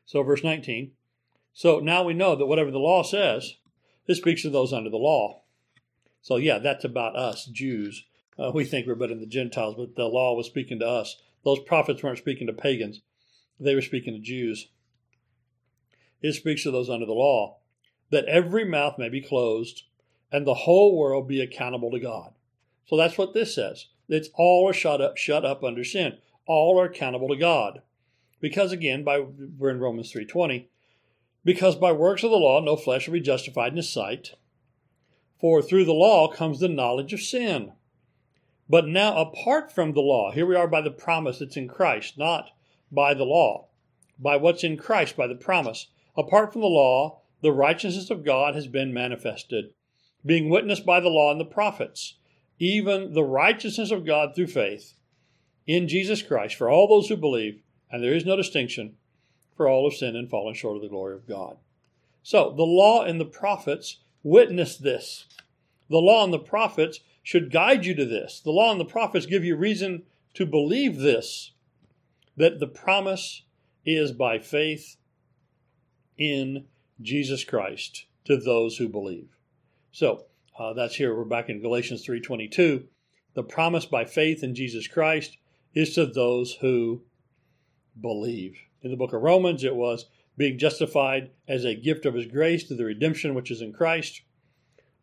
So, 0.07 0.23
verse 0.23 0.43
19. 0.43 0.93
So 1.53 1.81
now 1.81 2.03
we 2.05 2.15
know 2.15 2.37
that 2.37 2.47
whatever 2.47 2.71
the 2.71 2.79
law 2.79 3.03
says, 3.03 3.57
this 4.07 4.19
speaks 4.19 4.43
to 4.43 4.51
those 4.51 4.73
under 4.73 4.91
the 4.91 4.97
law. 4.97 5.43
So, 6.23 6.37
yeah, 6.37 6.59
that's 6.59 6.85
about 6.85 7.17
us, 7.17 7.47
Jews. 7.47 8.05
Uh, 8.39 8.51
we 8.55 8.65
think 8.65 8.87
we're 8.87 8.95
better 8.95 9.15
than 9.15 9.21
the 9.21 9.27
Gentiles, 9.27 9.75
but 9.77 9.97
the 9.97 10.05
law 10.05 10.35
was 10.35 10.47
speaking 10.47 10.79
to 10.79 10.89
us. 10.89 11.17
Those 11.45 11.61
prophets 11.61 12.03
weren't 12.03 12.19
speaking 12.19 12.47
to 12.47 12.53
pagans, 12.53 13.01
they 13.59 13.75
were 13.75 13.83
speaking 13.83 14.15
to 14.15 14.21
Jews. 14.21 14.69
It 16.23 16.35
speaks 16.35 16.63
to 16.65 16.71
those 16.71 16.91
under 16.91 17.07
the 17.07 17.13
law 17.13 17.59
that 18.11 18.27
every 18.27 18.65
mouth 18.65 18.99
may 18.99 19.09
be 19.09 19.23
closed 19.23 19.85
and 20.33 20.47
the 20.47 20.55
whole 20.55 20.97
world 20.97 21.29
be 21.29 21.41
accountable 21.41 21.91
to 21.91 22.01
God. 22.01 22.33
So 22.87 22.97
that's 22.97 23.19
what 23.19 23.35
this 23.35 23.55
says. 23.55 23.87
It's 24.09 24.31
all 24.35 24.69
are 24.69 24.73
shut 24.73 25.01
up, 25.01 25.17
shut 25.17 25.45
up 25.45 25.63
under 25.63 25.85
sin. 25.85 26.19
All 26.47 26.81
are 26.81 26.87
accountable 26.87 27.29
to 27.29 27.37
God. 27.37 27.83
Because 28.41 28.73
again, 28.73 29.05
by 29.05 29.21
we're 29.21 29.71
in 29.71 29.81
Romans 29.81 30.13
3:20, 30.13 30.67
because 31.45 31.77
by 31.77 31.93
works 31.93 32.25
of 32.25 32.31
the 32.31 32.37
law 32.37 32.61
no 32.61 32.75
flesh 32.75 33.07
will 33.07 33.15
be 33.15 33.21
justified 33.21 33.73
in 33.73 33.77
his 33.77 33.89
sight, 33.89 34.33
for 35.39 35.63
through 35.63 35.85
the 35.85 35.93
law 35.93 36.29
comes 36.29 36.59
the 36.59 36.69
knowledge 36.69 37.13
of 37.13 37.21
sin. 37.21 37.73
But 38.69 38.87
now 38.87 39.17
apart 39.17 39.71
from 39.71 39.93
the 39.93 40.01
law, 40.01 40.33
here 40.33 40.47
we 40.47 40.57
are 40.57 40.69
by 40.69 40.81
the 40.81 40.91
promise 40.91 41.39
that's 41.39 41.57
in 41.57 41.69
Christ, 41.69 42.17
not 42.17 42.51
by 42.91 43.15
the 43.15 43.25
law, 43.25 43.69
by 44.19 44.37
what's 44.37 44.65
in 44.65 44.77
Christ, 44.77 45.17
by 45.17 45.27
the 45.27 45.35
promise. 45.35 45.89
Apart 46.17 46.53
from 46.53 46.63
the 46.63 46.69
law, 46.69 47.21
the 47.43 47.53
righteousness 47.53 48.11
of 48.11 48.25
God 48.25 48.55
has 48.55 48.67
been 48.67 48.93
manifested 48.93 49.73
being 50.25 50.49
witnessed 50.49 50.85
by 50.85 51.01
the 51.01 51.09
law 51.09 51.31
and 51.31 51.41
the 51.41 51.45
prophets, 51.45 52.15
even 52.59 53.15
the 53.15 53.25
righteousness 53.25 53.91
of 53.91 54.07
God 54.07 54.35
through 54.35 54.49
faith 54.49 54.95
in 55.67 55.89
Jesus 55.89 56.23
Christ 56.23 56.57
for 56.57 56.69
all 56.69 56.89
those 56.89 57.09
who 57.09 57.17
believe, 57.17 57.63
and 57.91 58.03
there 58.03 58.15
is 58.15 58.27
no 58.27 58.37
distinction, 58.37 58.97
for 59.57 59.69
all 59.69 59.89
have 59.89 59.99
sinned 59.99 60.17
and 60.17 60.29
fallen 60.29 60.55
short 60.55 60.77
of 60.77 60.83
the 60.83 60.89
glory 60.89 61.15
of 61.15 61.27
God. 61.27 61.57
So 62.23 62.53
the 62.57 62.63
law 62.63 63.03
and 63.03 63.21
the 63.21 63.25
prophets 63.25 63.99
witness 64.23 64.77
this. 64.77 65.27
The 65.89 65.99
law 65.99 66.25
and 66.25 66.33
the 66.33 66.39
prophets 66.39 67.01
should 67.23 67.51
guide 67.51 67.85
you 67.85 67.95
to 67.95 68.05
this. 68.05 68.41
The 68.41 68.51
law 68.51 68.71
and 68.71 68.81
the 68.81 68.85
prophets 68.85 69.27
give 69.27 69.45
you 69.45 69.57
reason 69.57 70.03
to 70.35 70.47
believe 70.47 70.99
this 70.99 71.53
that 72.37 72.59
the 72.59 72.67
promise 72.67 73.43
is 73.85 74.13
by 74.13 74.39
faith 74.39 74.97
in 76.17 76.65
Jesus 77.03 77.45
Christ 77.45 78.07
to 78.25 78.37
those 78.37 78.79
who 78.79 78.89
believe. 78.89 79.29
So 79.93 80.27
uh, 80.59 80.73
that's 80.73 80.95
here. 80.95 81.15
We're 81.15 81.25
back 81.25 81.49
in 81.49 81.61
Galatians 81.61 82.07
3:22. 82.07 82.85
The 83.35 83.43
promise 83.43 83.87
by 83.87 84.05
faith 84.05 84.43
in 84.45 84.55
Jesus 84.55 84.87
Christ 84.87 85.37
is 85.75 85.95
to 85.95 86.07
those 86.07 86.55
who 86.55 87.03
believe. 88.01 88.59
In 88.83 88.91
the 88.91 88.97
book 88.97 89.13
of 89.13 89.23
Romans, 89.23 89.65
it 89.65 89.75
was 89.75 90.07
being 90.37 90.59
justified 90.59 91.31
as 91.49 91.65
a 91.65 91.75
gift 91.75 92.07
of 92.07 92.15
His 92.15 92.27
grace 92.27 92.65
through 92.65 92.77
the 92.77 92.85
redemption 92.85 93.35
which 93.35 93.51
is 93.51 93.61
in 93.61 93.73
Christ. 93.73 94.23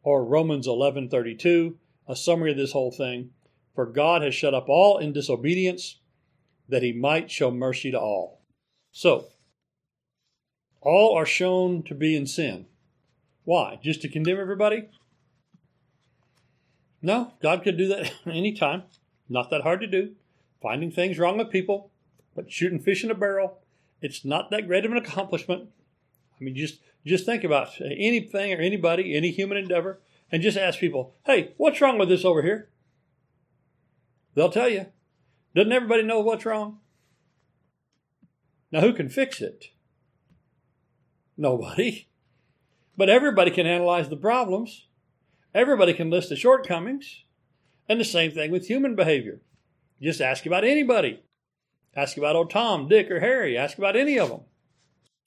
Or 0.03 0.23
Romans 0.23 0.67
11:32, 0.67 1.77
a 2.07 2.15
summary 2.15 2.51
of 2.51 2.57
this 2.57 2.71
whole 2.71 2.91
thing. 2.91 3.31
For 3.75 3.85
God 3.85 4.21
has 4.21 4.33
shut 4.33 4.53
up 4.53 4.69
all 4.69 4.97
in 4.97 5.11
disobedience, 5.11 5.99
that 6.69 6.81
He 6.81 6.93
might 6.93 7.29
show 7.29 7.51
mercy 7.51 7.91
to 7.91 7.99
all. 7.99 8.41
So, 8.91 9.27
all 10.81 11.13
are 11.15 11.25
shown 11.25 11.83
to 11.83 11.93
be 11.93 12.15
in 12.15 12.25
sin. 12.25 12.67
Why? 13.47 13.79
Just 13.81 14.01
to 14.01 14.09
condemn 14.09 14.41
everybody? 14.41 14.89
No, 17.01 17.31
God 17.41 17.63
could 17.63 17.77
do 17.77 17.87
that 17.87 18.11
anytime. 18.25 18.83
Not 19.29 19.49
that 19.51 19.61
hard 19.61 19.79
to 19.79 19.87
do. 19.87 20.15
Finding 20.61 20.91
things 20.91 21.17
wrong 21.17 21.37
with 21.37 21.49
people, 21.49 21.89
but 22.35 22.51
shooting 22.51 22.81
fish 22.81 23.05
in 23.05 23.09
a 23.09 23.15
barrel, 23.15 23.59
it's 24.01 24.25
not 24.25 24.51
that 24.51 24.67
great 24.67 24.83
of 24.83 24.91
an 24.91 24.97
accomplishment. 24.97 25.69
I 26.37 26.43
mean, 26.43 26.57
just 26.57 26.81
just 27.05 27.25
think 27.25 27.45
about 27.45 27.69
anything 27.79 28.51
or 28.51 28.57
anybody, 28.57 29.15
any 29.15 29.31
human 29.31 29.55
endeavor, 29.55 30.01
and 30.29 30.43
just 30.43 30.57
ask 30.57 30.79
people, 30.79 31.15
"Hey, 31.25 31.53
what's 31.55 31.79
wrong 31.79 31.97
with 31.97 32.09
this 32.09 32.25
over 32.25 32.41
here?" 32.41 32.67
They'll 34.35 34.51
tell 34.51 34.67
you. 34.67 34.87
Doesn't 35.55 35.71
everybody 35.71 36.03
know 36.03 36.19
what's 36.19 36.45
wrong? 36.45 36.79
Now, 38.73 38.81
who 38.81 38.91
can 38.91 39.07
fix 39.07 39.39
it? 39.39 39.69
Nobody. 41.37 42.09
But 42.97 43.09
everybody 43.09 43.51
can 43.51 43.67
analyze 43.67 44.09
the 44.09 44.17
problems. 44.17 44.87
Everybody 45.53 45.93
can 45.93 46.09
list 46.09 46.29
the 46.29 46.35
shortcomings. 46.35 47.23
And 47.87 47.99
the 47.99 48.05
same 48.05 48.31
thing 48.31 48.51
with 48.51 48.67
human 48.67 48.95
behavior. 48.95 49.39
Just 50.01 50.19
ask 50.19 50.45
about 50.45 50.63
anybody. 50.63 51.23
Ask 51.95 52.17
about 52.17 52.35
old 52.35 52.49
Tom, 52.49 52.87
Dick, 52.87 53.09
or 53.09 53.19
Harry. 53.19 53.57
Ask 53.57 53.77
about 53.77 53.95
any 53.95 54.19
of 54.19 54.29
them. 54.29 54.41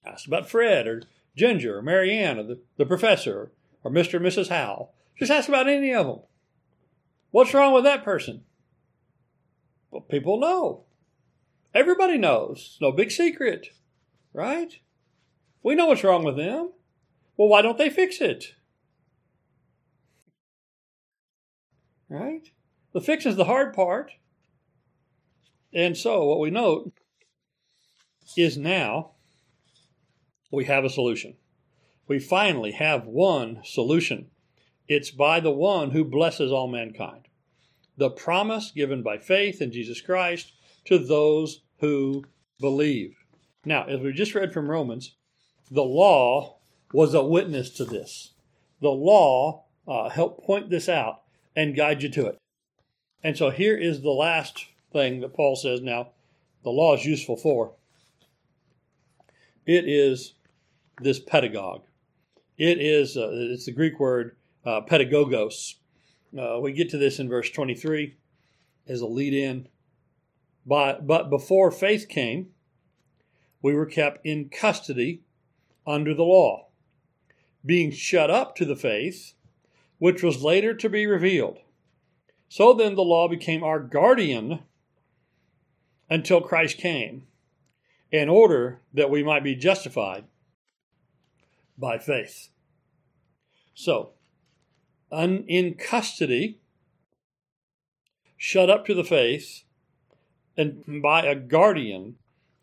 Ask 0.04 0.26
about 0.26 0.48
Fred, 0.48 0.86
or 0.86 1.02
Ginger, 1.36 1.78
or 1.78 1.82
Marianne, 1.82 2.38
or 2.38 2.42
the, 2.42 2.58
the 2.76 2.86
professor, 2.86 3.50
or 3.82 3.90
Mr. 3.90 4.14
and 4.14 4.26
Mrs. 4.26 4.48
Howell. 4.48 4.92
Just 5.18 5.32
ask 5.32 5.48
about 5.48 5.68
any 5.68 5.92
of 5.94 6.06
them. 6.06 6.20
What's 7.30 7.54
wrong 7.54 7.72
with 7.72 7.84
that 7.84 8.04
person? 8.04 8.42
Well, 9.90 10.02
people 10.02 10.38
know. 10.38 10.84
Everybody 11.74 12.18
knows. 12.18 12.58
It's 12.58 12.80
no 12.80 12.92
big 12.92 13.10
secret, 13.10 13.68
right? 14.32 14.78
We 15.62 15.74
know 15.74 15.86
what's 15.86 16.04
wrong 16.04 16.24
with 16.24 16.36
them. 16.36 16.72
Well, 17.40 17.48
why 17.48 17.62
don't 17.62 17.78
they 17.78 17.88
fix 17.88 18.20
it? 18.20 18.52
Right? 22.10 22.46
The 22.92 23.00
fix 23.00 23.24
is 23.24 23.36
the 23.36 23.46
hard 23.46 23.72
part. 23.72 24.12
And 25.72 25.96
so, 25.96 26.26
what 26.26 26.38
we 26.38 26.50
note 26.50 26.92
is 28.36 28.58
now 28.58 29.12
we 30.50 30.66
have 30.66 30.84
a 30.84 30.90
solution. 30.90 31.36
We 32.06 32.18
finally 32.18 32.72
have 32.72 33.06
one 33.06 33.62
solution. 33.64 34.26
It's 34.86 35.10
by 35.10 35.40
the 35.40 35.50
one 35.50 35.92
who 35.92 36.04
blesses 36.04 36.52
all 36.52 36.68
mankind. 36.68 37.26
The 37.96 38.10
promise 38.10 38.70
given 38.70 39.02
by 39.02 39.16
faith 39.16 39.62
in 39.62 39.72
Jesus 39.72 40.02
Christ 40.02 40.52
to 40.84 40.98
those 40.98 41.62
who 41.78 42.22
believe. 42.60 43.16
Now, 43.64 43.84
as 43.86 44.00
we 44.00 44.12
just 44.12 44.34
read 44.34 44.52
from 44.52 44.70
Romans, 44.70 45.16
the 45.70 45.82
law 45.82 46.59
was 46.92 47.14
a 47.14 47.24
witness 47.24 47.70
to 47.70 47.84
this. 47.84 48.32
The 48.80 48.90
law 48.90 49.64
uh, 49.86 50.08
helped 50.08 50.44
point 50.44 50.70
this 50.70 50.88
out 50.88 51.22
and 51.54 51.76
guide 51.76 52.02
you 52.02 52.08
to 52.10 52.26
it. 52.26 52.38
And 53.22 53.36
so 53.36 53.50
here 53.50 53.76
is 53.76 54.00
the 54.00 54.10
last 54.10 54.66
thing 54.92 55.20
that 55.20 55.34
Paul 55.34 55.56
says 55.56 55.80
now 55.80 56.10
the 56.62 56.70
law 56.70 56.94
is 56.94 57.04
useful 57.04 57.36
for. 57.36 57.72
It 59.66 59.88
is 59.88 60.34
this 61.00 61.20
pedagogue. 61.20 61.82
It 62.58 62.78
is, 62.78 63.16
uh, 63.16 63.30
it's 63.32 63.66
the 63.66 63.72
Greek 63.72 63.98
word 63.98 64.36
uh, 64.64 64.82
pedagogos. 64.82 65.76
Uh, 66.38 66.60
we 66.60 66.72
get 66.72 66.90
to 66.90 66.98
this 66.98 67.18
in 67.18 67.28
verse 67.28 67.50
23 67.50 68.16
as 68.86 69.00
a 69.00 69.06
lead 69.06 69.34
in. 69.34 69.68
But, 70.66 71.06
but 71.06 71.30
before 71.30 71.70
faith 71.70 72.08
came, 72.08 72.50
we 73.62 73.74
were 73.74 73.86
kept 73.86 74.24
in 74.26 74.48
custody 74.48 75.22
under 75.86 76.14
the 76.14 76.22
law, 76.22 76.68
being 77.64 77.90
shut 77.90 78.30
up 78.30 78.56
to 78.56 78.64
the 78.64 78.76
faith, 78.76 79.34
which 79.98 80.22
was 80.22 80.42
later 80.42 80.74
to 80.74 80.88
be 80.88 81.06
revealed. 81.06 81.58
So 82.48 82.72
then 82.72 82.94
the 82.94 83.02
law 83.02 83.28
became 83.28 83.62
our 83.62 83.78
guardian 83.78 84.60
until 86.08 86.40
Christ 86.40 86.78
came, 86.78 87.26
in 88.10 88.28
order 88.28 88.80
that 88.92 89.10
we 89.10 89.22
might 89.22 89.44
be 89.44 89.54
justified 89.54 90.24
by 91.78 91.98
faith. 91.98 92.48
So, 93.74 94.10
un, 95.12 95.44
in 95.46 95.74
custody, 95.74 96.58
shut 98.36 98.68
up 98.68 98.84
to 98.86 98.94
the 98.94 99.04
faith, 99.04 99.62
and 100.56 101.02
by 101.02 101.22
a 101.22 101.36
guardian 101.36 102.16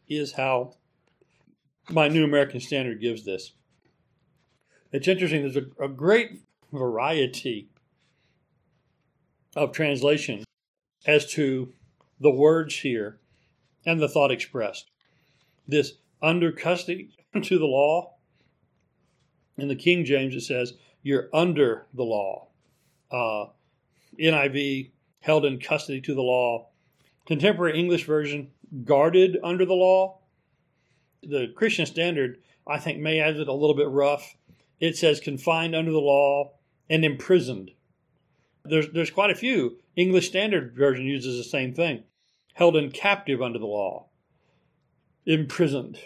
is 0.09 0.33
how 0.33 0.73
my 1.89 2.09
New 2.09 2.25
American 2.25 2.59
Standard 2.59 2.99
gives 2.99 3.23
this. 3.23 3.53
It's 4.91 5.07
interesting, 5.07 5.41
there's 5.41 5.57
a, 5.57 5.83
a 5.83 5.89
great 5.89 6.41
variety 6.71 7.69
of 9.55 9.71
translation 9.71 10.43
as 11.05 11.31
to 11.33 11.73
the 12.19 12.31
words 12.31 12.75
here 12.79 13.19
and 13.85 13.99
the 13.99 14.07
thought 14.07 14.31
expressed. 14.31 14.89
This 15.67 15.93
under 16.21 16.51
custody 16.51 17.09
to 17.41 17.59
the 17.59 17.65
law. 17.65 18.13
In 19.57 19.67
the 19.67 19.75
King 19.75 20.05
James, 20.05 20.35
it 20.35 20.41
says, 20.41 20.73
You're 21.01 21.29
under 21.33 21.87
the 21.93 22.03
law. 22.03 22.47
Uh, 23.11 23.47
NIV, 24.19 24.91
held 25.21 25.45
in 25.45 25.59
custody 25.59 26.01
to 26.01 26.13
the 26.13 26.21
law. 26.21 26.67
Contemporary 27.25 27.77
English 27.77 28.05
version, 28.05 28.51
guarded 28.83 29.37
under 29.43 29.65
the 29.65 29.73
law. 29.73 30.19
The 31.23 31.51
Christian 31.55 31.85
Standard, 31.85 32.39
I 32.67 32.79
think, 32.79 32.99
may 32.99 33.19
add 33.19 33.37
it 33.37 33.47
a 33.47 33.53
little 33.53 33.75
bit 33.75 33.89
rough. 33.89 34.35
It 34.79 34.95
says 34.95 35.19
confined 35.19 35.75
under 35.75 35.91
the 35.91 35.99
law 35.99 36.53
and 36.89 37.03
imprisoned. 37.03 37.71
There's, 38.63 38.89
there's 38.91 39.11
quite 39.11 39.31
a 39.31 39.35
few. 39.35 39.77
English 39.95 40.27
Standard 40.27 40.75
Version 40.75 41.05
uses 41.05 41.37
the 41.37 41.49
same 41.49 41.73
thing 41.73 42.03
held 42.57 42.75
in 42.75 42.89
captive 42.89 43.39
under 43.39 43.59
the 43.59 43.67
law, 43.67 44.07
imprisoned. 45.27 45.99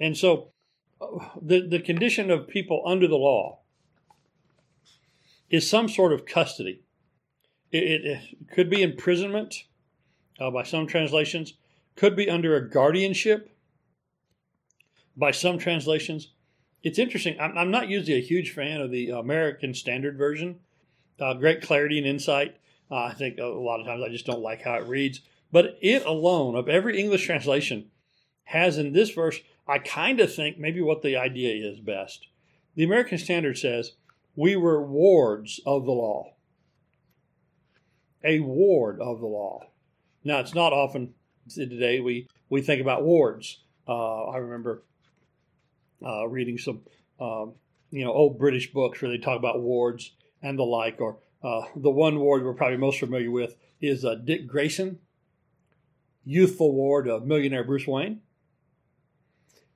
And 0.00 0.16
so 0.16 0.48
the, 1.40 1.66
the 1.68 1.80
condition 1.80 2.30
of 2.30 2.48
people 2.48 2.82
under 2.86 3.06
the 3.06 3.16
law 3.16 3.58
is 5.50 5.68
some 5.68 5.86
sort 5.86 6.14
of 6.14 6.24
custody. 6.24 6.80
It, 7.70 7.82
it, 7.82 8.04
it 8.06 8.50
could 8.50 8.70
be 8.70 8.82
imprisonment 8.82 9.64
uh, 10.40 10.50
by 10.50 10.62
some 10.62 10.86
translations, 10.86 11.52
could 11.94 12.16
be 12.16 12.30
under 12.30 12.56
a 12.56 12.66
guardianship 12.66 13.54
by 15.14 15.30
some 15.30 15.58
translations. 15.58 16.32
It's 16.82 16.98
interesting. 16.98 17.38
I'm, 17.40 17.56
I'm 17.58 17.70
not 17.70 17.88
usually 17.88 18.18
a 18.18 18.22
huge 18.22 18.52
fan 18.52 18.80
of 18.80 18.90
the 18.90 19.10
American 19.10 19.74
Standard 19.74 20.16
Version. 20.16 20.60
Uh, 21.20 21.34
great 21.34 21.62
clarity 21.62 21.98
and 21.98 22.06
insight. 22.06 22.56
Uh, 22.90 23.04
I 23.04 23.14
think 23.14 23.38
a 23.38 23.44
lot 23.44 23.80
of 23.80 23.86
times 23.86 24.02
I 24.04 24.08
just 24.08 24.26
don't 24.26 24.42
like 24.42 24.62
how 24.62 24.74
it 24.74 24.86
reads. 24.86 25.20
But 25.50 25.78
it 25.80 26.04
alone, 26.04 26.54
of 26.54 26.68
every 26.68 27.00
English 27.00 27.24
translation, 27.26 27.90
has 28.44 28.78
in 28.78 28.92
this 28.92 29.10
verse, 29.10 29.40
I 29.66 29.78
kind 29.78 30.20
of 30.20 30.32
think 30.32 30.58
maybe 30.58 30.80
what 30.80 31.02
the 31.02 31.16
idea 31.16 31.54
is 31.70 31.80
best. 31.80 32.28
The 32.74 32.84
American 32.84 33.18
Standard 33.18 33.58
says, 33.58 33.92
We 34.36 34.56
were 34.56 34.82
wards 34.82 35.60
of 35.66 35.84
the 35.84 35.92
law. 35.92 36.34
A 38.24 38.40
ward 38.40 39.00
of 39.00 39.20
the 39.20 39.26
law. 39.26 39.66
Now, 40.24 40.38
it's 40.38 40.54
not 40.54 40.72
often 40.72 41.14
today 41.52 42.00
we, 42.00 42.28
we 42.48 42.62
think 42.62 42.80
about 42.80 43.04
wards. 43.04 43.58
Uh, 43.86 44.24
I 44.24 44.36
remember 44.38 44.82
uh, 46.04 46.26
reading 46.28 46.58
some 46.58 46.80
um, 47.20 47.54
you 47.90 48.04
know 48.04 48.12
old 48.12 48.38
British 48.38 48.72
books 48.72 49.00
where 49.00 49.10
they 49.10 49.18
talk 49.18 49.38
about 49.38 49.60
wards 49.60 50.12
and 50.42 50.58
the 50.58 50.64
like. 50.64 51.00
Or 51.00 51.18
uh, 51.42 51.62
the 51.76 51.90
one 51.90 52.18
ward 52.18 52.44
we're 52.44 52.54
probably 52.54 52.76
most 52.76 53.00
familiar 53.00 53.30
with 53.30 53.56
is 53.80 54.04
uh, 54.04 54.14
Dick 54.14 54.46
Grayson 54.46 54.98
youthful 56.24 56.74
ward 56.74 57.08
of 57.08 57.26
millionaire 57.26 57.64
Bruce 57.64 57.86
Wayne. 57.86 58.20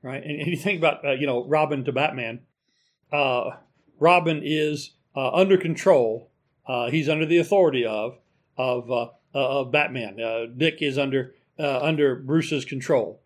Right, 0.03 0.23
and, 0.23 0.41
and 0.41 0.49
you 0.49 0.57
think 0.57 0.79
about 0.79 1.05
uh, 1.05 1.13
you 1.13 1.27
know 1.27 1.47
Robin 1.47 1.85
to 1.85 1.93
Batman. 1.93 2.41
Uh, 3.11 3.51
Robin 3.99 4.43
is 4.45 4.91
uh, 5.17 5.31
under 5.31 5.57
control. 5.57 6.29
He's 6.91 7.09
under 7.09 7.27
the 7.27 7.39
authority 7.39 7.85
of 7.85 8.19
of 8.57 8.91
of 9.35 9.73
Batman. 9.73 10.55
Dick 10.57 10.79
is 10.81 10.99
under 10.99 11.35
under 11.59 12.17
Bruce's 12.17 12.65
control. 12.65 13.21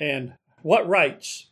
And 0.00 0.34
what 0.62 0.88
rights 0.88 1.46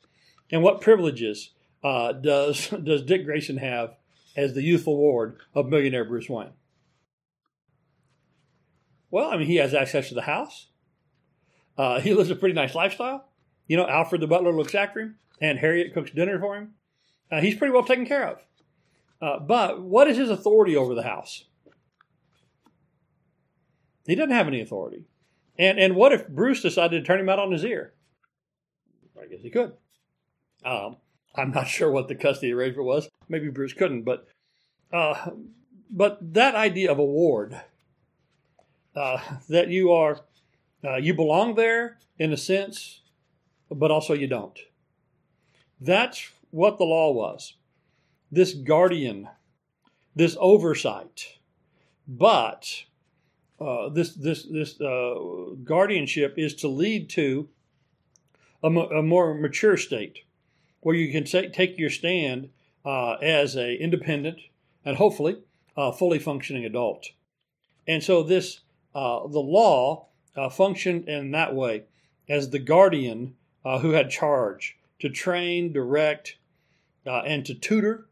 and 0.51 0.63
what 0.63 0.81
privileges 0.81 1.51
does 1.83 2.69
does 2.85 3.03
Dick 3.03 3.25
Grayson 3.25 3.59
have 3.59 3.97
as 4.37 4.55
the 4.55 4.63
youthful 4.63 4.97
ward 4.97 5.39
of 5.55 5.69
millionaire 5.69 6.05
Bruce 6.05 6.29
Wayne? 6.29 6.53
Well, 9.11 9.31
I 9.31 9.37
mean, 9.37 9.47
he 9.47 9.57
has 9.57 9.73
access 9.73 10.09
to 10.09 10.15
the 10.15 10.23
house. 10.23 10.69
Uh, 11.79 12.01
he 12.01 12.15
lives 12.15 12.31
a 12.31 12.37
pretty 12.37 12.55
nice 12.55 12.75
lifestyle. 12.75 13.29
You 13.67 13.77
know, 13.77 13.87
Alfred 13.87 14.21
the 14.21 14.27
butler 14.27 14.53
looks 14.53 14.75
after 14.75 15.01
him, 15.01 15.17
and 15.41 15.59
Harriet 15.59 15.95
cooks 15.95 16.11
dinner 16.11 16.39
for 16.39 16.57
him. 16.57 16.75
Uh, 17.31 17.41
he's 17.41 17.55
pretty 17.55 17.73
well 17.73 17.85
taken 17.85 18.07
care 18.07 18.27
of. 18.27 18.39
Uh, 19.21 19.41
but 19.41 19.83
what 19.83 20.09
is 20.09 20.17
his 20.17 20.31
authority 20.31 20.77
over 20.77 20.95
the 20.95 21.03
house? 21.03 21.45
He 24.07 24.15
doesn't 24.15 24.35
have 24.35 24.47
any 24.47 24.61
authority. 24.61 25.05
And 25.59 25.79
and 25.79 25.97
what 25.97 26.13
if 26.13 26.29
Bruce 26.29 26.63
decided 26.63 27.01
to 27.01 27.07
turn 27.07 27.21
him 27.21 27.29
out 27.29 27.39
on 27.39 27.51
his 27.51 27.65
ear? 27.65 27.95
I 29.21 29.27
guess 29.27 29.41
he 29.43 29.51
could. 29.51 29.73
Um, 30.66 30.96
I'm 31.35 31.52
not 31.52 31.68
sure 31.76 31.90
what 31.90 32.09
the 32.09 32.14
custody 32.14 32.52
arrangement 32.52 32.87
was. 32.87 33.09
Maybe 33.29 33.48
Bruce 33.48 33.72
couldn't, 33.72 34.02
but 34.02 34.26
uh, 34.92 35.31
but 35.90 36.35
that 36.35 36.55
idea 36.55 36.90
of 36.92 36.98
a 36.98 37.62
uh, 38.94 39.20
that 39.48 39.68
you 39.68 39.92
are, 39.92 40.20
uh, 40.85 40.96
you 40.96 41.14
belong 41.14 41.55
there 41.55 41.98
in 42.18 42.33
a 42.33 42.37
sense, 42.37 43.00
but 43.70 43.90
also 43.90 44.14
you 44.14 44.26
don't. 44.26 44.59
That's 45.81 46.31
what 46.50 46.79
the 46.79 46.85
law 46.85 47.12
was. 47.12 47.55
This 48.33 48.55
guardian, 48.55 49.29
this 50.14 50.37
oversight, 50.40 51.38
but 52.09 52.85
uh, 53.61 53.88
this 53.90 54.14
this 54.14 54.44
this 54.44 54.81
uh, 54.81 55.14
guardianship 55.64 56.35
is 56.37 56.55
to 56.55 56.68
lead 56.68 57.09
to 57.11 57.48
a, 58.62 58.68
a, 58.68 59.02
more 59.02 59.35
mature 59.35 59.76
state 59.76 60.20
where 60.87 60.94
you 60.94 61.11
can 61.11 61.25
take 61.25 61.81
your 61.81 61.90
stand 61.90 62.49
uh, 62.85 63.14
as 63.14 63.57
a 63.57 63.75
independent 63.75 64.38
and 64.85 64.96
hopefully 64.96 65.37
fully 65.99 66.20
functioning 66.20 66.64
adult. 66.64 67.09
And 67.88 68.05
so 68.05 68.22
this 68.22 68.61
uh, 68.94 69.27
the 69.27 69.40
law 69.40 70.07
uh, 70.37 70.49
functioned 70.49 71.09
in 71.09 71.33
that 71.33 71.57
way 71.57 71.87
as 72.29 72.51
the 72.51 72.61
guardian 72.61 73.35
who 73.64 73.90
had 73.90 74.11
charge 74.11 74.79
to 75.01 75.09
train, 75.11 75.72
direct, 75.72 76.37
and 77.05 77.44
to 77.46 77.55
tutor 77.55 78.07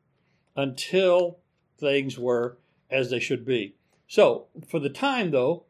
until 0.56 1.38
things 1.78 2.18
were 2.18 2.56
as 2.90 3.08
they 3.08 3.20
should 3.20 3.44
be. 3.44 3.76
So, 4.08 4.46
for 4.66 4.80
the 4.80 4.90
time 4.90 5.30
though, 5.30 5.62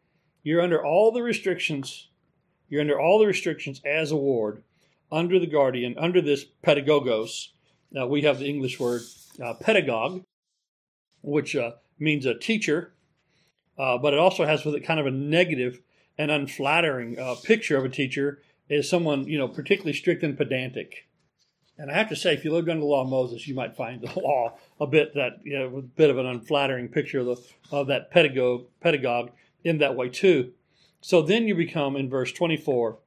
you're 0.42 0.62
under 0.62 0.82
all 0.82 1.12
the 1.12 1.22
restrictions. 1.22 2.08
You're 2.70 2.80
under 2.80 2.98
all 2.98 3.18
the 3.18 3.26
restrictions 3.26 3.82
as 3.84 4.10
a 4.10 4.16
ward, 4.16 4.62
under 5.14 5.38
the 5.38 5.46
guardian, 5.46 5.96
under 5.96 6.20
this 6.20 6.44
pedagogos. 6.64 7.48
Now, 7.92 8.07
we 8.07 8.22
have 8.22 8.40
the 8.40 8.48
English 8.48 8.81
word 8.81 9.03
uh, 9.42 9.55
pedagogue, 9.55 10.24
which 11.22 11.55
uh, 11.55 11.72
means 11.98 12.27
a 12.27 12.35
teacher, 12.35 12.92
uh, 13.79 13.96
but 13.98 14.12
it 14.12 14.18
also 14.18 14.44
has 14.44 14.64
with 14.64 14.74
it 14.74 14.81
kind 14.81 14.98
of 14.98 15.07
a 15.07 15.11
negative 15.11 15.81
and 16.18 16.31
unflattering 16.31 17.18
uh, 17.18 17.37
picture 17.44 17.77
of 17.77 17.85
a 17.85 17.88
teacher 17.88 18.42
as 18.68 18.88
someone, 18.88 19.27
you 19.27 19.38
know, 19.38 19.48
particularly 19.48 19.92
strict 19.92 20.22
and 20.22 20.37
pedantic. 20.37 21.07
And 21.79 21.90
I 21.90 21.94
have 21.94 22.09
to 22.09 22.16
say, 22.16 22.35
if 22.35 22.44
you 22.44 22.53
lived 22.53 22.68
under 22.68 22.81
the 22.81 22.87
law 22.87 23.03
of 23.03 23.09
Moses, 23.09 23.46
you 23.46 23.55
might 23.55 23.77
find 23.77 24.00
the 24.00 24.20
law 24.20 24.59
a 24.81 24.87
bit 24.87 25.14
that 25.14 25.40
you 25.44 25.59
know, 25.59 25.79
a 25.79 25.83
bit 25.83 26.11
of 26.11 26.18
an 26.18 26.27
unflattering 26.27 26.88
picture 26.88 27.20
of 27.20 27.27
the 27.27 27.37
of 27.70 27.87
that 27.87 28.11
pedagogue 28.11 28.66
pedagogue 28.81 29.31
in 29.62 29.79
that 29.79 29.96
way 29.96 30.09
too. 30.09 30.53
So 31.00 31.22
then 31.22 31.46
you 31.46 31.55
become 31.55 31.96
in 31.96 32.09
verse 32.09 32.33
24, 32.33 32.98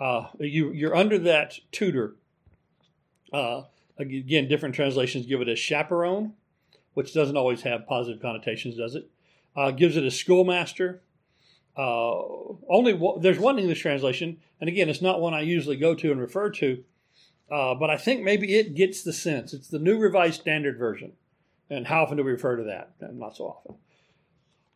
uh, 0.00 0.28
you 0.38 0.72
you're 0.72 0.96
under 0.96 1.18
that 1.18 1.58
tutor. 1.72 2.16
Uh, 3.32 3.62
again, 3.98 4.48
different 4.48 4.74
translations 4.74 5.26
give 5.26 5.40
it 5.40 5.48
a 5.48 5.56
chaperone, 5.56 6.32
which 6.94 7.12
doesn't 7.12 7.36
always 7.36 7.62
have 7.62 7.86
positive 7.86 8.20
connotations, 8.20 8.76
does 8.76 8.94
it? 8.94 9.10
Uh, 9.54 9.70
gives 9.70 9.96
it 9.96 10.04
a 10.04 10.10
schoolmaster. 10.10 11.02
Uh, 11.76 12.22
only 12.70 12.98
there's 13.20 13.38
one 13.38 13.58
English 13.58 13.82
translation, 13.82 14.38
and 14.60 14.68
again, 14.68 14.88
it's 14.88 15.02
not 15.02 15.20
one 15.20 15.34
I 15.34 15.40
usually 15.40 15.76
go 15.76 15.94
to 15.94 16.10
and 16.10 16.20
refer 16.20 16.50
to 16.50 16.84
uh, 17.50 17.74
but 17.74 17.90
I 17.90 17.96
think 17.96 18.22
maybe 18.22 18.56
it 18.56 18.74
gets 18.74 19.02
the 19.02 19.12
sense. 19.12 19.52
It's 19.52 19.68
the 19.68 19.78
New 19.78 19.98
Revised 19.98 20.40
Standard 20.40 20.78
Version. 20.78 21.12
And 21.70 21.86
how 21.86 22.02
often 22.02 22.16
do 22.16 22.24
we 22.24 22.32
refer 22.32 22.56
to 22.56 22.64
that? 22.64 22.92
Not 23.00 23.36
so 23.36 23.44
often. 23.44 23.76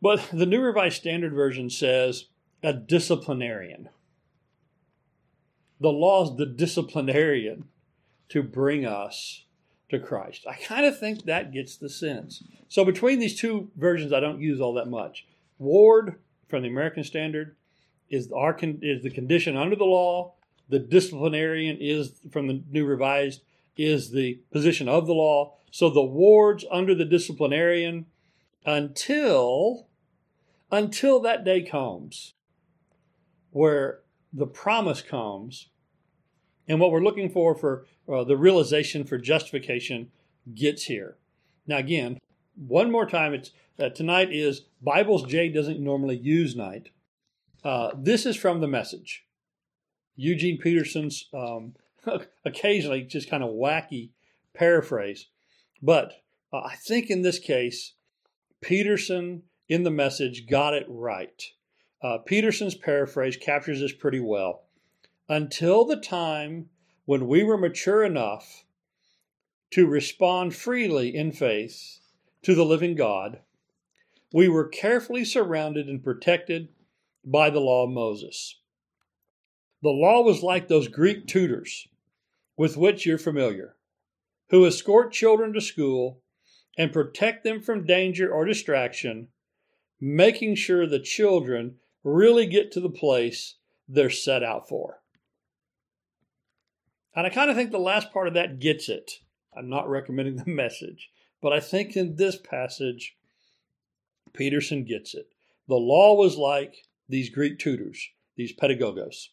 But 0.02 0.28
the 0.32 0.46
New 0.46 0.60
Revised 0.60 0.96
Standard 0.96 1.32
Version 1.32 1.70
says 1.70 2.26
a 2.62 2.72
disciplinarian. 2.72 3.88
The 5.80 5.88
law 5.88 6.24
is 6.24 6.36
the 6.36 6.46
disciplinarian 6.46 7.64
to 8.28 8.42
bring 8.42 8.84
us 8.84 9.44
to 9.88 9.98
Christ. 9.98 10.46
I 10.48 10.54
kind 10.54 10.86
of 10.86 10.98
think 10.98 11.24
that 11.24 11.52
gets 11.52 11.76
the 11.76 11.88
sense. 11.88 12.44
So 12.68 12.84
between 12.84 13.18
these 13.18 13.38
two 13.38 13.70
versions, 13.76 14.12
I 14.12 14.20
don't 14.20 14.40
use 14.40 14.60
all 14.60 14.74
that 14.74 14.88
much. 14.88 15.26
Ward 15.58 16.16
from 16.48 16.62
the 16.62 16.68
American 16.68 17.04
Standard 17.04 17.56
is 18.08 18.30
our 18.32 18.56
is 18.60 19.02
the 19.02 19.10
condition 19.10 19.56
under 19.56 19.76
the 19.76 19.84
law 19.84 20.34
the 20.70 20.78
disciplinarian 20.78 21.76
is 21.80 22.12
from 22.30 22.46
the 22.46 22.62
New 22.70 22.86
Revised 22.86 23.42
is 23.76 24.12
the 24.12 24.40
position 24.52 24.88
of 24.88 25.06
the 25.06 25.12
law. 25.12 25.54
So 25.70 25.90
the 25.90 26.02
wards 26.02 26.64
under 26.70 26.94
the 26.94 27.04
disciplinarian 27.04 28.06
until 28.64 29.88
until 30.70 31.18
that 31.20 31.44
day 31.44 31.62
comes 31.62 32.34
where 33.50 34.00
the 34.32 34.46
promise 34.46 35.02
comes 35.02 35.68
and 36.68 36.78
what 36.78 36.92
we're 36.92 37.02
looking 37.02 37.30
for 37.30 37.54
for 37.54 37.86
uh, 38.12 38.24
the 38.24 38.36
realization 38.36 39.04
for 39.04 39.18
justification 39.18 40.10
gets 40.54 40.84
here. 40.84 41.16
Now 41.66 41.78
again, 41.78 42.18
one 42.54 42.90
more 42.90 43.06
time, 43.06 43.34
it's 43.34 43.50
uh, 43.78 43.88
tonight 43.88 44.32
is 44.32 44.62
Bibles 44.82 45.24
J 45.24 45.48
doesn't 45.48 45.80
normally 45.80 46.16
use 46.16 46.54
night. 46.54 46.90
Uh, 47.64 47.90
this 47.96 48.26
is 48.26 48.36
from 48.36 48.60
the 48.60 48.68
message. 48.68 49.24
Eugene 50.16 50.58
Peterson's 50.58 51.28
um, 51.32 51.74
occasionally 52.44 53.02
just 53.02 53.30
kind 53.30 53.42
of 53.42 53.50
wacky 53.50 54.10
paraphrase. 54.54 55.26
But 55.82 56.12
uh, 56.52 56.58
I 56.58 56.76
think 56.76 57.10
in 57.10 57.22
this 57.22 57.38
case, 57.38 57.94
Peterson 58.60 59.42
in 59.68 59.84
the 59.84 59.90
message 59.90 60.46
got 60.46 60.74
it 60.74 60.86
right. 60.88 61.42
Uh, 62.02 62.16
Peterson's 62.16 62.74
paraphrase 62.74 63.36
captures 63.36 63.80
this 63.80 63.92
pretty 63.92 64.20
well. 64.20 64.64
Until 65.28 65.84
the 65.84 65.96
time 66.00 66.70
when 67.04 67.26
we 67.26 67.42
were 67.42 67.58
mature 67.58 68.02
enough 68.02 68.64
to 69.72 69.86
respond 69.86 70.54
freely 70.54 71.14
in 71.14 71.30
faith 71.30 72.00
to 72.42 72.54
the 72.54 72.64
living 72.64 72.94
God, 72.94 73.40
we 74.32 74.48
were 74.48 74.66
carefully 74.66 75.24
surrounded 75.24 75.88
and 75.88 76.02
protected 76.02 76.68
by 77.24 77.50
the 77.50 77.60
law 77.60 77.84
of 77.84 77.90
Moses. 77.90 78.60
The 79.82 79.90
law 79.90 80.22
was 80.22 80.42
like 80.42 80.68
those 80.68 80.88
Greek 80.88 81.26
tutors 81.26 81.86
with 82.56 82.76
which 82.76 83.04
you're 83.04 83.18
familiar, 83.18 83.76
who 84.48 84.66
escort 84.66 85.12
children 85.12 85.52
to 85.52 85.60
school 85.60 86.22
and 86.78 86.92
protect 86.92 87.44
them 87.44 87.60
from 87.60 87.86
danger 87.86 88.32
or 88.32 88.44
distraction, 88.46 89.28
making 90.00 90.54
sure 90.54 90.86
the 90.86 90.98
children 90.98 91.76
really 92.04 92.46
get 92.46 92.72
to 92.72 92.80
the 92.80 92.90
place 92.90 93.56
they're 93.88 94.10
set 94.10 94.42
out 94.42 94.68
for. 94.68 95.00
And 97.14 97.26
I 97.26 97.30
kind 97.30 97.50
of 97.50 97.56
think 97.56 97.70
the 97.70 97.78
last 97.78 98.12
part 98.12 98.28
of 98.28 98.34
that 98.34 98.60
gets 98.60 98.88
it. 98.88 99.20
I'm 99.56 99.68
not 99.68 99.88
recommending 99.88 100.36
the 100.44 100.50
message, 100.50 101.10
but 101.42 101.52
I 101.52 101.60
think 101.60 101.96
in 101.96 102.16
this 102.16 102.36
passage, 102.36 103.16
Peterson 104.32 104.84
gets 104.84 105.14
it. 105.14 105.28
The 105.68 105.74
law 105.74 106.14
was 106.14 106.36
like 106.36 106.84
these 107.08 107.30
Greek 107.30 107.58
tutors, 107.58 108.10
these 108.36 108.54
pedagogos 108.54 109.28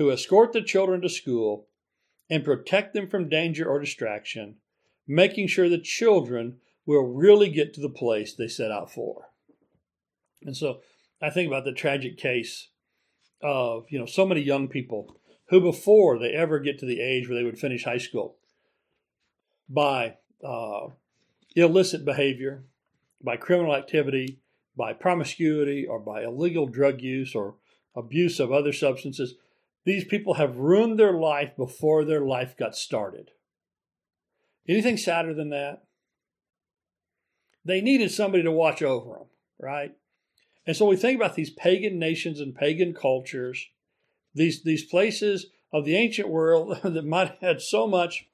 who 0.00 0.10
escort 0.10 0.54
the 0.54 0.62
children 0.62 1.02
to 1.02 1.08
school 1.10 1.66
and 2.30 2.42
protect 2.42 2.94
them 2.94 3.06
from 3.06 3.28
danger 3.28 3.68
or 3.68 3.78
distraction, 3.78 4.56
making 5.06 5.46
sure 5.46 5.68
the 5.68 5.78
children 5.78 6.56
will 6.86 7.02
really 7.02 7.50
get 7.50 7.74
to 7.74 7.82
the 7.82 7.88
place 7.90 8.32
they 8.32 8.48
set 8.48 8.70
out 8.70 8.90
for. 8.90 9.28
And 10.42 10.56
so 10.56 10.80
I 11.20 11.30
think 11.30 11.48
about 11.48 11.64
the 11.64 11.72
tragic 11.72 12.16
case 12.16 12.68
of, 13.42 13.86
you 13.90 13.98
know, 13.98 14.06
so 14.06 14.26
many 14.26 14.40
young 14.40 14.68
people 14.68 15.16
who 15.50 15.60
before 15.60 16.18
they 16.18 16.30
ever 16.30 16.58
get 16.58 16.78
to 16.78 16.86
the 16.86 17.00
age 17.00 17.28
where 17.28 17.36
they 17.36 17.44
would 17.44 17.58
finish 17.58 17.84
high 17.84 17.98
school 17.98 18.36
by 19.68 20.16
uh, 20.44 20.88
illicit 21.54 22.04
behavior, 22.04 22.64
by 23.22 23.36
criminal 23.36 23.74
activity, 23.74 24.38
by 24.76 24.92
promiscuity, 24.92 25.86
or 25.86 25.98
by 25.98 26.22
illegal 26.22 26.66
drug 26.66 27.00
use 27.00 27.34
or 27.34 27.56
abuse 27.94 28.40
of 28.40 28.52
other 28.52 28.72
substances, 28.72 29.34
these 29.84 30.04
people 30.04 30.34
have 30.34 30.56
ruined 30.56 30.98
their 30.98 31.12
life 31.12 31.56
before 31.56 32.04
their 32.04 32.20
life 32.20 32.56
got 32.56 32.76
started. 32.76 33.30
Anything 34.68 34.96
sadder 34.96 35.34
than 35.34 35.50
that? 35.50 35.84
They 37.64 37.80
needed 37.80 38.10
somebody 38.10 38.42
to 38.44 38.52
watch 38.52 38.82
over 38.82 39.18
them, 39.18 39.26
right? 39.58 39.92
And 40.66 40.76
so 40.76 40.86
we 40.86 40.96
think 40.96 41.16
about 41.16 41.34
these 41.34 41.50
pagan 41.50 41.98
nations 41.98 42.40
and 42.40 42.54
pagan 42.54 42.94
cultures, 42.94 43.68
these, 44.34 44.62
these 44.62 44.84
places 44.84 45.46
of 45.72 45.84
the 45.84 45.96
ancient 45.96 46.28
world 46.28 46.80
that 46.84 47.04
might 47.04 47.28
have 47.28 47.38
had 47.40 47.60
so 47.62 47.86
much 47.86 48.26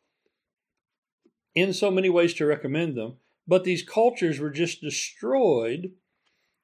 in 1.54 1.72
so 1.72 1.90
many 1.90 2.10
ways 2.10 2.34
to 2.34 2.46
recommend 2.46 2.96
them, 2.96 3.14
but 3.48 3.64
these 3.64 3.82
cultures 3.82 4.38
were 4.38 4.50
just 4.50 4.82
destroyed 4.82 5.92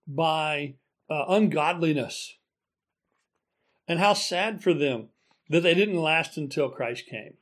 by 0.06 0.74
uh, 1.08 1.24
ungodliness 1.28 2.36
and 3.88 3.98
how 3.98 4.12
sad 4.12 4.62
for 4.62 4.74
them 4.74 5.08
that 5.48 5.62
they 5.62 5.74
didn't 5.74 6.00
last 6.00 6.36
until 6.36 6.68
Christ 6.68 7.06
came. 7.06 7.34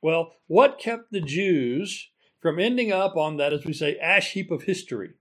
Well, 0.00 0.32
what 0.46 0.78
kept 0.78 1.12
the 1.12 1.20
Jews 1.20 2.08
from 2.40 2.58
ending 2.58 2.92
up 2.92 3.16
on 3.16 3.36
that, 3.36 3.52
as 3.52 3.64
we 3.64 3.72
say, 3.72 3.96
ash 3.98 4.32
heap 4.32 4.50
of 4.50 4.64
history? 4.64 5.14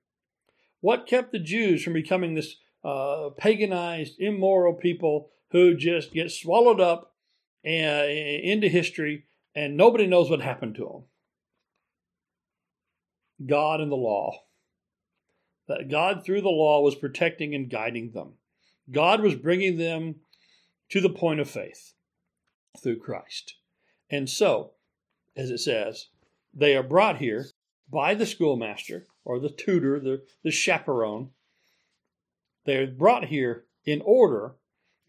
What 0.82 1.08
kept 1.08 1.32
the 1.32 1.40
Jews 1.40 1.84
from 1.84 1.94
becoming 1.94 2.34
this 2.34 2.58
uh, 2.84 3.30
paganized, 3.40 4.20
immoral 4.20 4.74
people 4.74 5.30
who 5.52 5.76
just 5.76 6.14
get 6.14 6.32
swallowed 6.32 6.82
up 6.82 7.16
uh, 7.66 7.70
into 7.70 8.68
history 8.68 9.26
and 9.56 9.78
nobody 9.78 10.08
knows 10.08 10.30
what 10.30 10.42
happened 10.42 10.76
to 10.76 10.86
them? 10.86 11.04
God 13.48 13.82
and 13.82 13.92
the 13.92 13.96
law. 13.96 14.34
that 15.68 15.90
God, 15.90 16.24
through 16.26 16.42
the 16.42 16.50
law, 16.50 16.82
was 16.82 16.96
protecting 16.96 17.56
and 17.56 17.70
guiding 17.70 18.12
them. 18.12 18.34
God 18.92 19.22
was 19.22 19.36
bringing 19.36 19.78
them 19.78 20.16
to 20.90 21.00
the 21.00 21.10
point 21.10 21.40
of 21.40 21.50
faith 21.50 21.94
through 22.82 23.00
Christ. 23.00 23.56
And 24.10 24.30
so, 24.30 24.72
as 25.38 25.50
it 25.50 25.60
says, 25.60 26.08
they 26.54 26.76
are 26.76 26.84
brought 26.84 27.18
here 27.18 27.48
by 27.90 28.14
the 28.16 28.26
schoolmaster 28.26 29.06
or 29.24 29.40
the 29.40 29.50
tutor, 29.50 30.00
the, 30.00 30.24
the 30.44 30.52
chaperone. 30.52 31.30
They 32.66 32.78
are 32.78 32.88
brought 32.88 33.26
here 33.26 33.66
in 33.86 34.02
order 34.04 34.56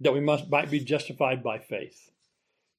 that 0.01 0.15
we 0.15 0.21
must 0.21 0.51
might 0.51 0.71
be 0.71 0.81
justified 0.81 1.43
by 1.43 1.59
faith. 1.59 2.11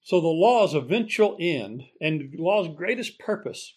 So 0.02 0.20
the 0.20 0.28
law's 0.28 0.74
eventual 0.74 1.38
end 1.40 1.86
and 2.02 2.34
law's 2.38 2.76
greatest 2.76 3.20
purpose 3.20 3.76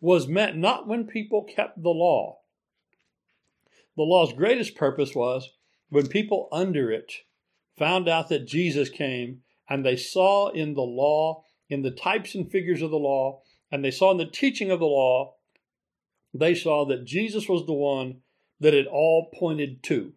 was 0.00 0.28
met 0.28 0.56
not 0.56 0.86
when 0.86 1.06
people 1.06 1.42
kept 1.42 1.82
the 1.82 1.88
law. 1.88 2.40
The 3.96 4.02
law's 4.02 4.32
greatest 4.32 4.74
purpose 4.74 5.14
was 5.14 5.50
when 5.88 6.08
people 6.08 6.48
under 6.52 6.90
it 6.90 7.12
found 7.78 8.08
out 8.08 8.28
that 8.28 8.46
Jesus 8.46 8.90
came 8.90 9.40
and 9.68 9.84
they 9.84 9.96
saw 9.96 10.48
in 10.48 10.74
the 10.74 10.82
law, 10.82 11.44
in 11.70 11.82
the 11.82 11.90
types 11.90 12.34
and 12.34 12.50
figures 12.50 12.82
of 12.82 12.90
the 12.90 12.98
law, 12.98 13.40
and 13.72 13.82
they 13.82 13.90
saw 13.90 14.10
in 14.10 14.18
the 14.18 14.26
teaching 14.26 14.70
of 14.70 14.80
the 14.80 14.86
law, 14.86 15.34
they 16.34 16.54
saw 16.54 16.84
that 16.86 17.04
Jesus 17.04 17.48
was 17.48 17.64
the 17.64 17.72
one 17.72 18.16
that 18.60 18.74
it 18.74 18.86
all 18.86 19.30
pointed 19.32 19.82
to. 19.84 20.12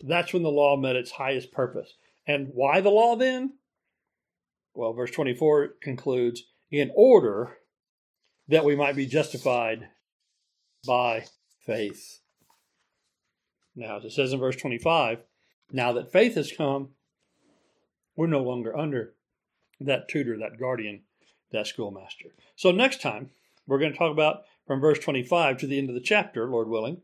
That's 0.00 0.32
when 0.32 0.42
the 0.42 0.50
law 0.50 0.76
met 0.76 0.96
its 0.96 1.12
highest 1.12 1.52
purpose. 1.52 1.94
And 2.26 2.48
why 2.54 2.80
the 2.80 2.90
law 2.90 3.14
then? 3.14 3.54
Well, 4.74 4.94
verse 4.94 5.10
24 5.10 5.74
concludes 5.82 6.44
in 6.70 6.90
order 6.94 7.58
that 8.48 8.64
we 8.64 8.74
might 8.74 8.96
be 8.96 9.06
justified 9.06 9.88
by 10.86 11.26
faith. 11.64 12.20
Now, 13.76 13.98
as 13.98 14.04
it 14.04 14.12
says 14.12 14.32
in 14.32 14.40
verse 14.40 14.56
25, 14.56 15.18
now 15.72 15.92
that 15.92 16.12
faith 16.12 16.34
has 16.34 16.52
come, 16.52 16.90
we're 18.16 18.26
no 18.26 18.42
longer 18.42 18.76
under 18.76 19.14
that 19.80 20.08
tutor, 20.08 20.38
that 20.38 20.58
guardian, 20.58 21.02
that 21.50 21.66
schoolmaster. 21.66 22.34
So, 22.56 22.70
next 22.70 23.00
time, 23.00 23.30
we're 23.66 23.78
going 23.78 23.92
to 23.92 23.98
talk 23.98 24.12
about 24.12 24.42
from 24.72 24.80
verse 24.80 24.98
25 25.00 25.58
to 25.58 25.66
the 25.66 25.76
end 25.76 25.90
of 25.90 25.94
the 25.94 26.00
chapter, 26.00 26.48
Lord 26.48 26.66
willing, 26.66 27.02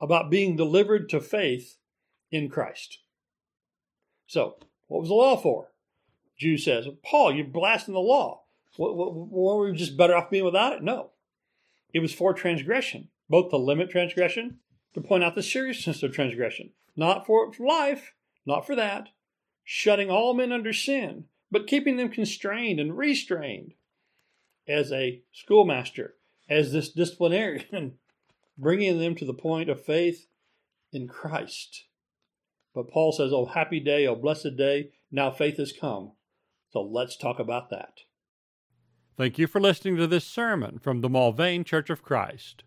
about 0.00 0.30
being 0.30 0.56
delivered 0.56 1.10
to 1.10 1.20
faith 1.20 1.76
in 2.30 2.48
Christ. 2.48 3.00
So, 4.26 4.56
what 4.86 5.00
was 5.00 5.10
the 5.10 5.14
law 5.14 5.36
for? 5.36 5.70
Jude 6.38 6.60
says, 6.60 6.88
Paul, 7.04 7.34
you're 7.34 7.44
blasting 7.44 7.92
the 7.92 8.00
law. 8.00 8.44
What, 8.76 8.96
what, 8.96 9.14
were 9.14 9.70
we 9.70 9.76
just 9.76 9.98
better 9.98 10.16
off 10.16 10.30
being 10.30 10.46
without 10.46 10.72
it? 10.72 10.82
No. 10.82 11.10
It 11.92 11.98
was 11.98 12.14
for 12.14 12.32
transgression, 12.32 13.08
both 13.28 13.50
to 13.50 13.58
limit 13.58 13.90
transgression, 13.90 14.60
to 14.94 15.02
point 15.02 15.22
out 15.22 15.34
the 15.34 15.42
seriousness 15.42 16.02
of 16.02 16.14
transgression, 16.14 16.70
not 16.96 17.26
for 17.26 17.52
life, 17.58 18.14
not 18.46 18.64
for 18.64 18.74
that, 18.76 19.10
shutting 19.62 20.08
all 20.08 20.32
men 20.32 20.52
under 20.52 20.72
sin, 20.72 21.26
but 21.50 21.66
keeping 21.66 21.98
them 21.98 22.08
constrained 22.08 22.80
and 22.80 22.96
restrained 22.96 23.74
as 24.66 24.90
a 24.90 25.20
schoolmaster, 25.32 26.14
as 26.50 26.72
this 26.72 26.90
disciplinarian, 26.90 27.94
bringing 28.58 28.98
them 28.98 29.14
to 29.14 29.24
the 29.24 29.32
point 29.32 29.70
of 29.70 29.82
faith 29.82 30.26
in 30.92 31.08
Christ. 31.08 31.84
But 32.74 32.90
Paul 32.90 33.12
says, 33.12 33.32
Oh, 33.32 33.46
happy 33.46 33.80
day, 33.80 34.06
oh, 34.06 34.16
blessed 34.16 34.56
day, 34.56 34.90
now 35.10 35.30
faith 35.30 35.56
has 35.56 35.72
come. 35.72 36.12
So 36.72 36.82
let's 36.82 37.16
talk 37.16 37.38
about 37.38 37.70
that. 37.70 38.00
Thank 39.16 39.38
you 39.38 39.46
for 39.46 39.60
listening 39.60 39.96
to 39.96 40.06
this 40.06 40.24
sermon 40.24 40.78
from 40.78 41.00
the 41.00 41.08
Mulvane 41.08 41.64
Church 41.64 41.90
of 41.90 42.02
Christ. 42.02 42.64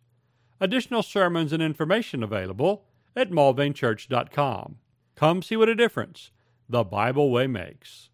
Additional 0.59 1.03
sermons 1.03 1.51
and 1.51 1.63
information 1.63 2.21
available 2.21 2.85
at 3.15 3.31
mulvanechurch.com. 3.31 4.77
Come 5.15 5.41
see 5.41 5.55
what 5.55 5.69
a 5.69 5.75
difference 5.75 6.31
the 6.69 6.83
Bible 6.83 7.31
way 7.31 7.47
makes. 7.47 8.09